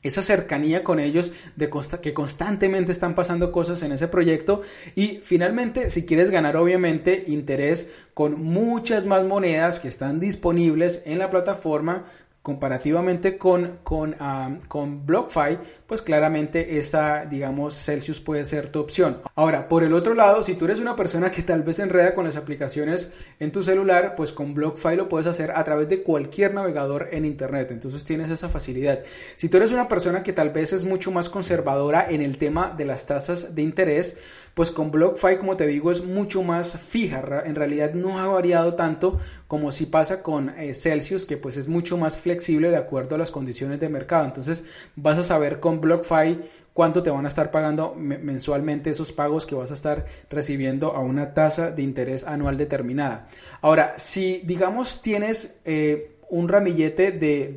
esa 0.03 0.25
cercanía 0.25 0.83
con 0.83 0.99
ellos 0.99 1.31
de 1.55 1.71
que 2.01 2.13
constantemente 2.13 2.91
están 2.91 3.15
pasando 3.15 3.53
cosas 3.53 3.85
en 3.85 3.93
ese 3.93 4.09
proyecto. 4.09 4.63
Y 4.97 5.21
finalmente 5.23 5.91
si 5.91 6.05
quieres 6.05 6.31
ganar 6.31 6.57
obviamente 6.57 7.23
interés 7.29 7.89
con 8.13 8.43
muchas 8.43 9.07
más 9.07 9.25
monedas 9.25 9.79
que 9.79 9.87
están 9.87 10.19
disponibles 10.19 11.05
en 11.07 11.21
la 11.21 11.31
plataforma 11.31 12.07
comparativamente 12.43 13.39
con, 13.39 13.79
con, 13.85 14.17
ah, 14.19 14.51
con 14.67 15.07
BlockFi, 15.07 15.59
pues 15.87 16.03
claramente 16.03 16.79
esa, 16.79 17.25
digamos, 17.25 17.75
Celsius 17.75 18.19
puede 18.19 18.45
ser 18.45 18.71
tu 18.71 18.81
opción. 18.81 19.21
Ahora, 19.37 19.69
por 19.69 19.85
el 19.85 19.95
otro 19.95 20.15
lado, 20.15 20.43
si 20.43 20.55
tú 20.55 20.65
eres 20.65 20.81
una 20.81 20.97
persona 20.97 21.31
que 21.31 21.43
tal 21.43 21.63
vez 21.63 21.79
enreda 21.79 22.15
con 22.15 22.25
las 22.25 22.35
aplicaciones 22.35 23.13
en 23.39 23.53
tu 23.53 23.63
celular, 23.63 24.15
pues 24.17 24.33
con 24.33 24.55
BlockFi 24.55 24.97
lo 24.97 25.09
puedes 25.09 25.29
hacer 25.29 25.53
a 25.53 25.63
través 25.63 25.89
de 25.89 26.03
cualquier 26.03 26.53
navegador 26.53 27.09
en 27.13 27.25
Internet. 27.25 27.71
Entonces 27.71 28.05
tienes 28.05 28.31
esa 28.31 28.49
facilidad. 28.49 29.01
Si 29.37 29.49
tú 29.49 29.59
eres 29.59 29.71
una 29.71 29.87
persona 29.87 30.25
que 30.25 30.33
tal 30.33 30.51
vez 30.51 30.73
es 30.73 30.83
mucho 30.83 31.13
más 31.13 31.29
conservadora 31.29 32.09
en 32.11 32.23
el 32.23 32.39
tema 32.39 32.75
de 32.77 32.87
las 32.87 33.07
tasas 33.07 33.55
de 33.55 33.63
interés, 33.63 34.19
pues 34.55 34.71
con 34.71 34.91
BlockFi, 34.91 35.37
como 35.39 35.57
te 35.57 35.67
digo, 35.67 35.91
es 35.91 36.05
mucho 36.05 36.43
más 36.43 36.79
fija. 36.79 37.43
En 37.45 37.55
realidad 37.55 37.95
no 37.95 38.19
ha 38.19 38.27
variado 38.27 38.75
tanto 38.75 39.19
como 39.47 39.73
si 39.73 39.87
pasa 39.87 40.23
con 40.23 40.51
eh, 40.51 40.75
Celsius, 40.75 41.25
que 41.25 41.37
pues 41.37 41.57
es 41.57 41.69
mucho 41.69 41.97
más 41.97 42.17
flexible 42.17 42.71
de 42.71 42.77
acuerdo 42.77 43.15
a 43.15 43.19
las 43.19 43.31
condiciones 43.31 43.81
de 43.81 43.89
mercado. 43.89 44.25
Entonces 44.27 44.65
vas 44.97 45.19
a 45.19 45.25
saber 45.25 45.61
con 45.61 45.81
BlockFi 45.81 46.39
cuánto 46.73 47.03
te 47.03 47.11
van 47.11 47.25
a 47.25 47.29
estar 47.29 47.51
pagando 47.51 47.95
mensualmente 47.95 48.91
esos 48.91 49.13
pagos 49.13 49.47
que 49.47 49.55
vas 49.55 49.71
a 49.71 49.75
estar 49.75 50.07
recibiendo 50.31 50.93
a 50.93 51.01
una 51.01 51.35
tasa 51.35 51.71
de 51.71 51.83
interés 51.83 52.25
anual 52.25 52.57
determinada. 52.57 53.29
Ahora, 53.61 53.95
si 53.97 54.43
digamos 54.45 55.03
tienes 55.03 55.61
eh, 55.65 56.17
un 56.31 56.49
ramillete 56.49 57.13
de, 57.13 57.55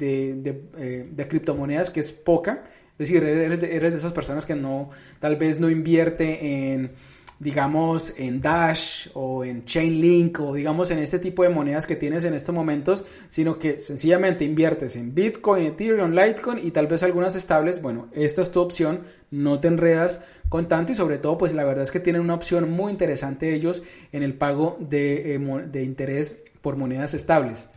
eh, 0.77 1.10
de 1.10 1.27
criptomonedas 1.27 1.89
que 1.89 2.01
es 2.01 2.12
poca, 2.12 2.65
es 2.97 3.10
decir, 3.10 3.23
eres 3.23 3.60
de, 3.60 3.88
esas 3.88 4.13
personas 4.13 4.45
que 4.45 4.55
no, 4.55 4.89
tal 5.19 5.36
vez 5.36 5.60
no 5.60 5.69
invierte 5.69 6.73
en, 6.73 6.91
digamos, 7.39 8.13
en 8.17 8.41
Dash 8.41 9.10
o 9.13 9.43
en 9.43 9.65
Chainlink 9.65 10.39
o 10.39 10.53
digamos 10.53 10.91
en 10.91 10.99
este 10.99 11.19
tipo 11.19 11.43
de 11.43 11.49
monedas 11.49 11.86
que 11.86 11.97
tienes 11.97 12.23
en 12.23 12.34
estos 12.34 12.55
momentos, 12.55 13.03
sino 13.27 13.60
que 13.60 13.81
sencillamente 13.81 14.45
inviertes 14.45 14.95
en 14.95 15.13
Bitcoin, 15.13 15.65
Ethereum, 15.65 16.12
Litecoin 16.12 16.65
y 16.65 16.71
tal 16.71 16.88
vez 16.88 17.03
algunas 17.03 17.36
estables. 17.36 17.81
Bueno, 17.81 18.08
esta 18.13 18.41
es 18.41 18.51
tu 18.51 18.62
opción, 18.62 19.01
no 19.29 19.60
te 19.60 19.67
enredas 19.67 20.21
con 20.47 20.69
tanto 20.69 20.93
y 20.93 20.95
sobre 20.95 21.17
todo, 21.17 21.38
pues 21.38 21.53
la 21.53 21.65
verdad 21.65 21.84
es 21.84 21.91
que 21.91 21.99
tienen 21.99 22.21
una 22.21 22.36
opción 22.36 22.71
muy 22.71 22.93
interesante 22.93 23.53
ellos 23.53 23.84
en 24.13 24.23
el 24.23 24.36
pago 24.36 24.77
de, 24.79 25.36
eh, 25.36 25.39
de 25.69 25.84
interés 25.84 26.38
por 26.62 26.77
monedas 26.77 27.13
estables. 27.13 27.67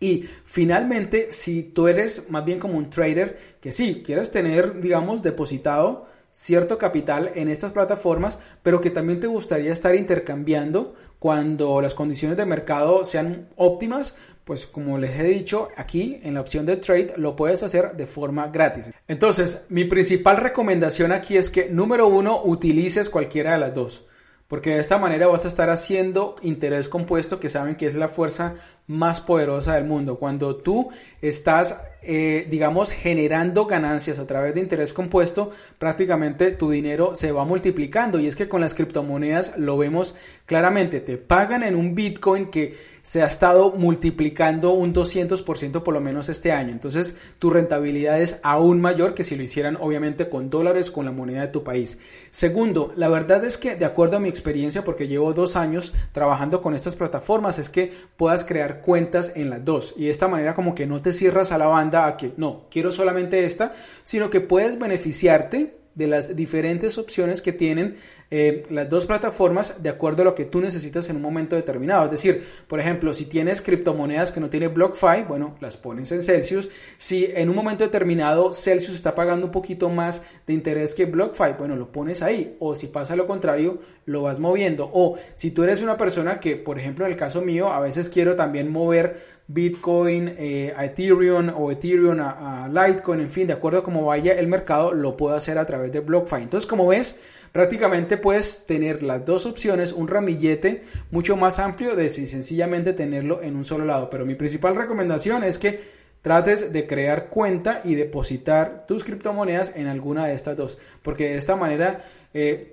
Y 0.00 0.24
finalmente, 0.44 1.30
si 1.30 1.62
tú 1.62 1.86
eres 1.86 2.30
más 2.30 2.44
bien 2.44 2.58
como 2.58 2.78
un 2.78 2.88
trader, 2.88 3.38
que 3.60 3.70
sí, 3.70 4.02
quieres 4.04 4.32
tener, 4.32 4.80
digamos, 4.80 5.22
depositado 5.22 6.08
cierto 6.32 6.78
capital 6.78 7.32
en 7.34 7.48
estas 7.48 7.72
plataformas, 7.72 8.38
pero 8.62 8.80
que 8.80 8.90
también 8.90 9.20
te 9.20 9.26
gustaría 9.26 9.72
estar 9.72 9.94
intercambiando 9.94 10.94
cuando 11.18 11.82
las 11.82 11.92
condiciones 11.92 12.38
de 12.38 12.46
mercado 12.46 13.04
sean 13.04 13.48
óptimas, 13.56 14.16
pues 14.44 14.66
como 14.66 14.96
les 14.96 15.20
he 15.20 15.24
dicho, 15.24 15.68
aquí 15.76 16.18
en 16.22 16.34
la 16.34 16.40
opción 16.40 16.64
de 16.64 16.78
trade 16.78 17.12
lo 17.16 17.36
puedes 17.36 17.62
hacer 17.62 17.92
de 17.92 18.06
forma 18.06 18.48
gratis. 18.48 18.90
Entonces, 19.06 19.64
mi 19.68 19.84
principal 19.84 20.38
recomendación 20.38 21.12
aquí 21.12 21.36
es 21.36 21.50
que, 21.50 21.68
número 21.68 22.08
uno, 22.08 22.42
utilices 22.42 23.10
cualquiera 23.10 23.52
de 23.52 23.58
las 23.58 23.74
dos. 23.74 24.06
Porque 24.48 24.70
de 24.70 24.80
esta 24.80 24.98
manera 24.98 25.28
vas 25.28 25.44
a 25.44 25.48
estar 25.48 25.70
haciendo 25.70 26.34
interés 26.42 26.88
compuesto 26.88 27.38
que 27.38 27.48
saben 27.48 27.76
que 27.76 27.86
es 27.86 27.94
la 27.94 28.08
fuerza 28.08 28.56
más 28.90 29.20
poderosa 29.20 29.76
del 29.76 29.84
mundo. 29.84 30.18
Cuando 30.18 30.56
tú 30.56 30.90
estás, 31.22 31.80
eh, 32.02 32.46
digamos, 32.50 32.90
generando 32.90 33.66
ganancias 33.66 34.18
a 34.18 34.26
través 34.26 34.52
de 34.54 34.60
interés 34.60 34.92
compuesto, 34.92 35.52
prácticamente 35.78 36.50
tu 36.50 36.70
dinero 36.70 37.14
se 37.14 37.30
va 37.30 37.44
multiplicando. 37.44 38.18
Y 38.18 38.26
es 38.26 38.34
que 38.34 38.48
con 38.48 38.60
las 38.60 38.74
criptomonedas 38.74 39.56
lo 39.56 39.78
vemos 39.78 40.16
claramente. 40.44 40.98
Te 40.98 41.18
pagan 41.18 41.62
en 41.62 41.76
un 41.76 41.94
Bitcoin 41.94 42.46
que 42.50 42.74
se 43.02 43.22
ha 43.22 43.26
estado 43.26 43.72
multiplicando 43.72 44.72
un 44.72 44.92
200% 44.92 45.82
por 45.82 45.94
lo 45.94 46.00
menos 46.00 46.28
este 46.28 46.52
año. 46.52 46.72
Entonces 46.72 47.16
tu 47.38 47.50
rentabilidad 47.50 48.20
es 48.20 48.40
aún 48.42 48.80
mayor 48.80 49.14
que 49.14 49.24
si 49.24 49.36
lo 49.36 49.42
hicieran 49.42 49.76
obviamente 49.80 50.28
con 50.28 50.50
dólares, 50.50 50.90
con 50.90 51.04
la 51.04 51.12
moneda 51.12 51.42
de 51.42 51.48
tu 51.48 51.64
país. 51.64 51.98
Segundo, 52.30 52.92
la 52.96 53.08
verdad 53.08 53.44
es 53.44 53.56
que 53.56 53.74
de 53.76 53.84
acuerdo 53.84 54.16
a 54.16 54.20
mi 54.20 54.28
experiencia, 54.28 54.84
porque 54.84 55.08
llevo 55.08 55.32
dos 55.32 55.56
años 55.56 55.92
trabajando 56.12 56.60
con 56.60 56.74
estas 56.74 56.94
plataformas, 56.94 57.58
es 57.58 57.68
que 57.68 57.92
puedas 58.16 58.44
crear 58.44 58.79
cuentas 58.80 59.32
en 59.36 59.50
las 59.50 59.64
dos. 59.64 59.94
Y 59.96 60.04
de 60.04 60.10
esta 60.10 60.28
manera 60.28 60.54
como 60.54 60.74
que 60.74 60.86
no 60.86 61.00
te 61.00 61.12
cierras 61.12 61.52
a 61.52 61.58
la 61.58 61.66
banda 61.66 62.06
a 62.06 62.16
que 62.16 62.32
no, 62.36 62.66
quiero 62.70 62.92
solamente 62.92 63.44
esta, 63.44 63.72
sino 64.04 64.30
que 64.30 64.40
puedes 64.40 64.78
beneficiarte 64.78 65.79
de 65.94 66.06
las 66.06 66.36
diferentes 66.36 66.98
opciones 66.98 67.42
que 67.42 67.52
tienen 67.52 67.96
eh, 68.32 68.62
las 68.70 68.88
dos 68.88 69.06
plataformas 69.06 69.82
de 69.82 69.88
acuerdo 69.88 70.22
a 70.22 70.26
lo 70.26 70.34
que 70.36 70.44
tú 70.44 70.60
necesitas 70.60 71.08
en 71.08 71.16
un 71.16 71.22
momento 71.22 71.56
determinado. 71.56 72.04
Es 72.04 72.12
decir, 72.12 72.44
por 72.68 72.78
ejemplo, 72.78 73.12
si 73.12 73.24
tienes 73.24 73.60
criptomonedas 73.60 74.30
que 74.30 74.38
no 74.38 74.48
tiene 74.48 74.68
BlockFi, 74.68 75.24
bueno, 75.26 75.56
las 75.60 75.76
pones 75.76 76.12
en 76.12 76.22
Celsius. 76.22 76.68
Si 76.96 77.24
en 77.34 77.50
un 77.50 77.56
momento 77.56 77.82
determinado 77.82 78.52
Celsius 78.52 78.94
está 78.94 79.16
pagando 79.16 79.46
un 79.46 79.52
poquito 79.52 79.88
más 79.88 80.24
de 80.46 80.52
interés 80.52 80.94
que 80.94 81.06
BlockFi, 81.06 81.54
bueno, 81.58 81.74
lo 81.74 81.90
pones 81.90 82.22
ahí. 82.22 82.56
O 82.60 82.76
si 82.76 82.86
pasa 82.86 83.16
lo 83.16 83.26
contrario, 83.26 83.80
lo 84.06 84.22
vas 84.22 84.38
moviendo. 84.38 84.88
O 84.92 85.18
si 85.34 85.50
tú 85.50 85.64
eres 85.64 85.82
una 85.82 85.96
persona 85.96 86.38
que, 86.38 86.54
por 86.54 86.78
ejemplo, 86.78 87.04
en 87.04 87.10
el 87.10 87.18
caso 87.18 87.42
mío, 87.42 87.72
a 87.72 87.80
veces 87.80 88.08
quiero 88.08 88.36
también 88.36 88.70
mover 88.70 89.39
Bitcoin 89.52 90.34
eh, 90.38 90.72
a 90.76 90.84
Ethereum 90.84 91.50
o 91.56 91.72
Ethereum 91.72 92.20
a, 92.20 92.64
a, 92.64 92.68
Litecoin, 92.68 93.20
en 93.20 93.30
fin, 93.30 93.48
de 93.48 93.54
acuerdo 93.54 93.80
a 93.80 93.82
cómo 93.82 94.04
vaya 94.04 94.32
el 94.34 94.46
mercado, 94.46 94.92
lo 94.92 95.16
puedo 95.16 95.34
hacer 95.34 95.58
a 95.58 95.66
través 95.66 95.90
de 95.90 95.98
BlockFi. 95.98 96.42
Entonces, 96.42 96.68
como 96.68 96.86
ves, 96.86 97.18
prácticamente 97.50 98.16
puedes 98.16 98.64
tener 98.64 99.02
las 99.02 99.26
dos 99.26 99.46
opciones, 99.46 99.92
un 99.92 100.06
ramillete 100.06 100.82
mucho 101.10 101.36
más 101.36 101.58
amplio 101.58 101.96
de 101.96 102.08
si 102.08 102.28
sencillamente 102.28 102.92
tenerlo 102.92 103.42
en 103.42 103.56
un 103.56 103.64
solo 103.64 103.84
lado. 103.84 104.08
Pero 104.08 104.24
mi 104.24 104.36
principal 104.36 104.76
recomendación 104.76 105.42
es 105.42 105.58
que 105.58 105.99
trates 106.22 106.72
de 106.72 106.86
crear 106.86 107.28
cuenta 107.28 107.80
y 107.84 107.94
depositar 107.94 108.84
tus 108.86 109.04
criptomonedas 109.04 109.74
en 109.76 109.86
alguna 109.86 110.26
de 110.26 110.34
estas 110.34 110.56
dos, 110.56 110.78
porque 111.02 111.30
de 111.30 111.36
esta 111.36 111.56
manera 111.56 112.02
eh, 112.32 112.70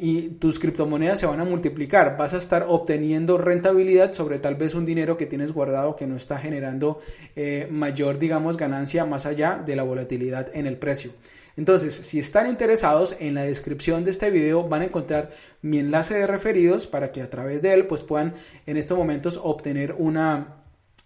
y 0.00 0.28
tus 0.38 0.58
criptomonedas 0.58 1.18
se 1.18 1.26
van 1.26 1.40
a 1.40 1.44
multiplicar, 1.44 2.16
vas 2.16 2.34
a 2.34 2.38
estar 2.38 2.66
obteniendo 2.68 3.38
rentabilidad 3.38 4.12
sobre 4.12 4.38
tal 4.38 4.54
vez 4.54 4.74
un 4.74 4.86
dinero 4.86 5.16
que 5.16 5.26
tienes 5.26 5.52
guardado 5.52 5.96
que 5.96 6.06
no 6.06 6.16
está 6.16 6.38
generando 6.38 7.00
eh, 7.34 7.66
mayor, 7.70 8.18
digamos, 8.18 8.56
ganancia 8.56 9.04
más 9.06 9.26
allá 9.26 9.60
de 9.64 9.76
la 9.76 9.82
volatilidad 9.82 10.48
en 10.54 10.66
el 10.66 10.76
precio. 10.76 11.12
Entonces, 11.56 11.94
si 11.94 12.18
están 12.18 12.46
interesados, 12.46 13.16
en 13.18 13.34
la 13.34 13.42
descripción 13.42 14.04
de 14.04 14.10
este 14.10 14.30
video 14.30 14.68
van 14.68 14.82
a 14.82 14.86
encontrar 14.86 15.30
mi 15.62 15.78
enlace 15.78 16.14
de 16.14 16.26
referidos 16.26 16.86
para 16.86 17.10
que 17.10 17.20
a 17.20 17.28
través 17.28 17.60
de 17.62 17.74
él 17.74 17.86
pues 17.86 18.02
puedan 18.02 18.34
en 18.66 18.76
estos 18.76 18.96
momentos 18.96 19.40
obtener 19.42 19.94
una 19.98 20.59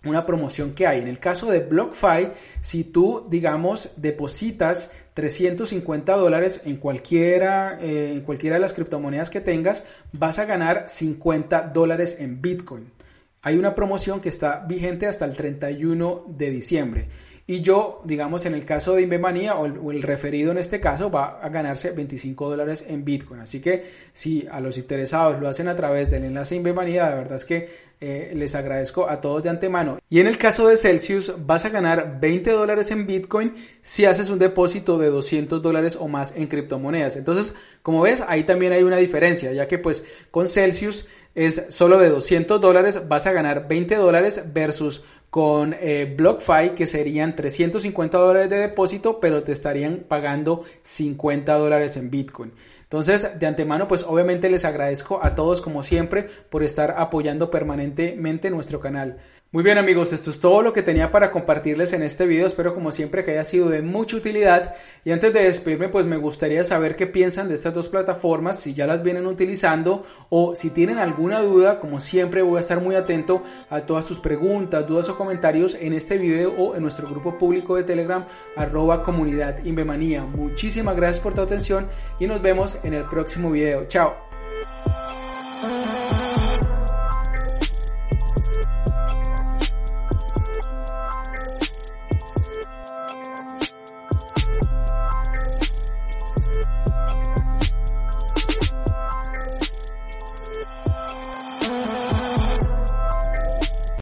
una 0.05 0.27
promoción 0.27 0.75
que 0.75 0.87
hay. 0.87 1.01
En 1.01 1.09
el 1.09 1.19
caso 1.19 1.51
de 1.51 1.61
BlockFi, 1.61 2.31
si 2.61 2.85
tú, 2.85 3.27
digamos, 3.29 3.93
depositas 3.97 4.91
350 5.15 6.17
dólares 6.17 6.63
en 6.65 6.77
cualquiera, 6.77 7.79
eh, 7.81 8.13
en 8.15 8.21
cualquiera 8.23 8.57
de 8.57 8.61
las 8.61 8.75
criptomonedas 8.75 9.31
que 9.31 9.41
tengas, 9.41 9.85
vas 10.13 10.39
a 10.39 10.45
ganar 10.45 10.85
50 10.89 11.63
dólares 11.75 12.17
en 12.21 12.43
Bitcoin. 12.43 12.91
Hay 13.43 13.57
una 13.57 13.75
promoción 13.75 14.21
que 14.21 14.31
está 14.31 14.65
vigente 14.67 15.07
hasta 15.07 15.25
el 15.25 15.37
31 15.37 16.25
de 16.29 16.51
diciembre. 16.51 17.09
Y 17.47 17.61
yo, 17.61 18.01
digamos, 18.05 18.47
en 18.47 18.55
el 18.55 18.65
caso 18.65 18.95
de 18.95 19.03
Invemanía 19.03 19.55
o 19.57 19.91
el, 19.91 20.03
referido 20.03 20.51
en 20.51 20.57
este 20.57 20.81
caso, 20.81 21.11
va 21.11 21.41
a 21.43 21.51
ganarse 21.51 21.91
25 21.91 22.49
dólares 22.49 22.87
en 22.89 23.05
Bitcoin. 23.05 23.41
Así 23.41 23.61
que 23.61 23.85
si 24.15 24.47
a 24.51 24.61
los 24.61 24.79
interesados 24.79 25.41
lo 25.41 25.49
hacen 25.49 25.69
a 25.69 25.77
través 25.77 26.11
del 26.11 26.25
enlace 26.25 26.57
Invemanía, 26.57 27.11
la 27.11 27.17
verdad 27.17 27.37
es 27.37 27.45
que 27.45 27.69
eh, 28.01 28.33
les 28.35 28.55
agradezco 28.55 29.11
a 29.11 29.21
todos 29.21 29.43
de 29.43 29.51
antemano. 29.51 29.99
Y 30.09 30.21
en 30.21 30.27
el 30.27 30.39
caso 30.39 30.69
de 30.69 30.79
Celsius, 30.79 31.35
vas 31.47 31.67
a 31.67 31.69
ganar 31.69 32.19
20 32.19 32.51
dólares 32.51 32.91
en 32.91 33.07
Bitcoin 33.07 33.55
si 33.83 34.07
haces 34.07 34.31
un 34.31 34.39
depósito 34.39 34.97
de 34.97 35.11
200 35.11 35.61
dólares 35.61 35.99
o 36.01 36.09
más 36.09 36.35
en 36.37 36.47
criptomonedas. 36.47 37.17
Entonces, 37.17 37.55
como 37.83 38.01
ves, 38.01 38.25
ahí 38.27 38.45
también 38.45 38.73
hay 38.73 38.83
una 38.85 38.97
diferencia, 38.97 39.53
ya 39.53 39.69
que 39.69 39.77
pues 39.79 40.05
con 40.31 40.49
Celsius 40.49 41.09
es 41.35 41.67
solo 41.71 41.99
de 41.99 42.09
200 42.09 42.61
dólares, 42.61 43.09
vas 43.09 43.27
a 43.27 43.33
ganar 43.33 43.67
20 43.69 43.97
dólares 43.97 44.45
versus 44.53 45.03
con 45.31 45.75
eh, 45.81 46.15
BlockFi 46.17 46.77
que 46.77 46.87
serían 46.87 47.35
350 47.35 48.19
dólares 48.19 48.51
de 48.51 48.59
depósito, 48.59 49.19
pero 49.19 49.43
te 49.43 49.51
estarían 49.51 50.05
pagando 50.07 50.63
50 50.83 51.53
dólares 51.55 51.97
en 51.97 52.09
Bitcoin. 52.09 52.53
Entonces, 52.85 53.41
de 53.41 53.47
antemano, 53.47 53.89
pues 53.89 54.05
obviamente 54.05 54.49
les 54.49 54.65
agradezco 54.65 55.19
a 55.21 55.35
todos 55.35 55.61
como 55.61 55.83
siempre 55.83 56.29
por 56.51 56.63
estar 56.63 56.95
apoyando 56.97 57.51
permanentemente 57.51 58.51
nuestro 58.51 58.79
canal. 58.79 59.17
Muy 59.55 59.63
bien 59.63 59.79
amigos, 59.79 60.13
esto 60.13 60.33
es 60.33 60.41
todo 60.41 60.63
lo 60.63 60.73
que 60.73 60.83
tenía 60.83 61.13
para 61.13 61.31
compartirles 61.31 61.93
en 61.93 62.03
este 62.03 62.27
video, 62.27 62.45
espero 62.45 62.75
como 62.75 62.91
siempre 62.91 63.23
que 63.23 63.31
haya 63.31 63.45
sido 63.45 63.69
de 63.69 63.83
mucha 63.83 64.17
utilidad 64.17 64.75
y 65.05 65.13
antes 65.13 65.33
de 65.33 65.45
despedirme 65.45 65.89
pues 65.89 66.07
me 66.07 66.17
gustaría 66.17 66.65
saber 66.65 66.97
qué 66.97 67.07
piensan 67.07 67.47
de 67.47 67.55
estas 67.55 67.73
dos 67.73 67.89
plataformas, 67.89 68.59
si 68.59 68.75
ya 68.75 68.85
las 68.85 69.05
vienen 69.05 69.29
utilizando 69.29 70.05
o 70.29 70.57
si 70.57 70.71
tienen 70.71 70.99
alguna 70.99 71.41
duda, 71.41 71.79
como 71.79 72.01
siempre 72.01 72.43
voy 72.43 72.57
a 72.57 72.63
estar 72.63 72.81
muy 72.81 72.97
atento 72.97 73.45
a 73.71 73.83
todas 73.83 74.07
tus 74.07 74.19
preguntas, 74.19 74.89
dudas 74.89 75.09
o 75.09 75.17
comentarios 75.17 75.77
en 75.81 75.93
este 75.93 76.19
video 76.19 76.53
o 76.59 76.75
en 76.75 76.83
nuestro 76.83 77.09
grupo 77.09 77.39
público 77.39 77.77
de 77.77 77.85
Telegram 77.85 78.27
arroba 78.57 79.05
comunidad 79.05 79.65
Invemanía. 79.65 80.25
Muchísimas 80.25 80.97
gracias 80.97 81.23
por 81.23 81.33
tu 81.33 81.43
atención 81.43 81.87
y 82.19 82.27
nos 82.27 82.43
vemos 82.43 82.77
en 82.83 82.95
el 82.95 83.05
próximo 83.05 83.53
video. 83.53 83.87
Chao. 83.87 84.17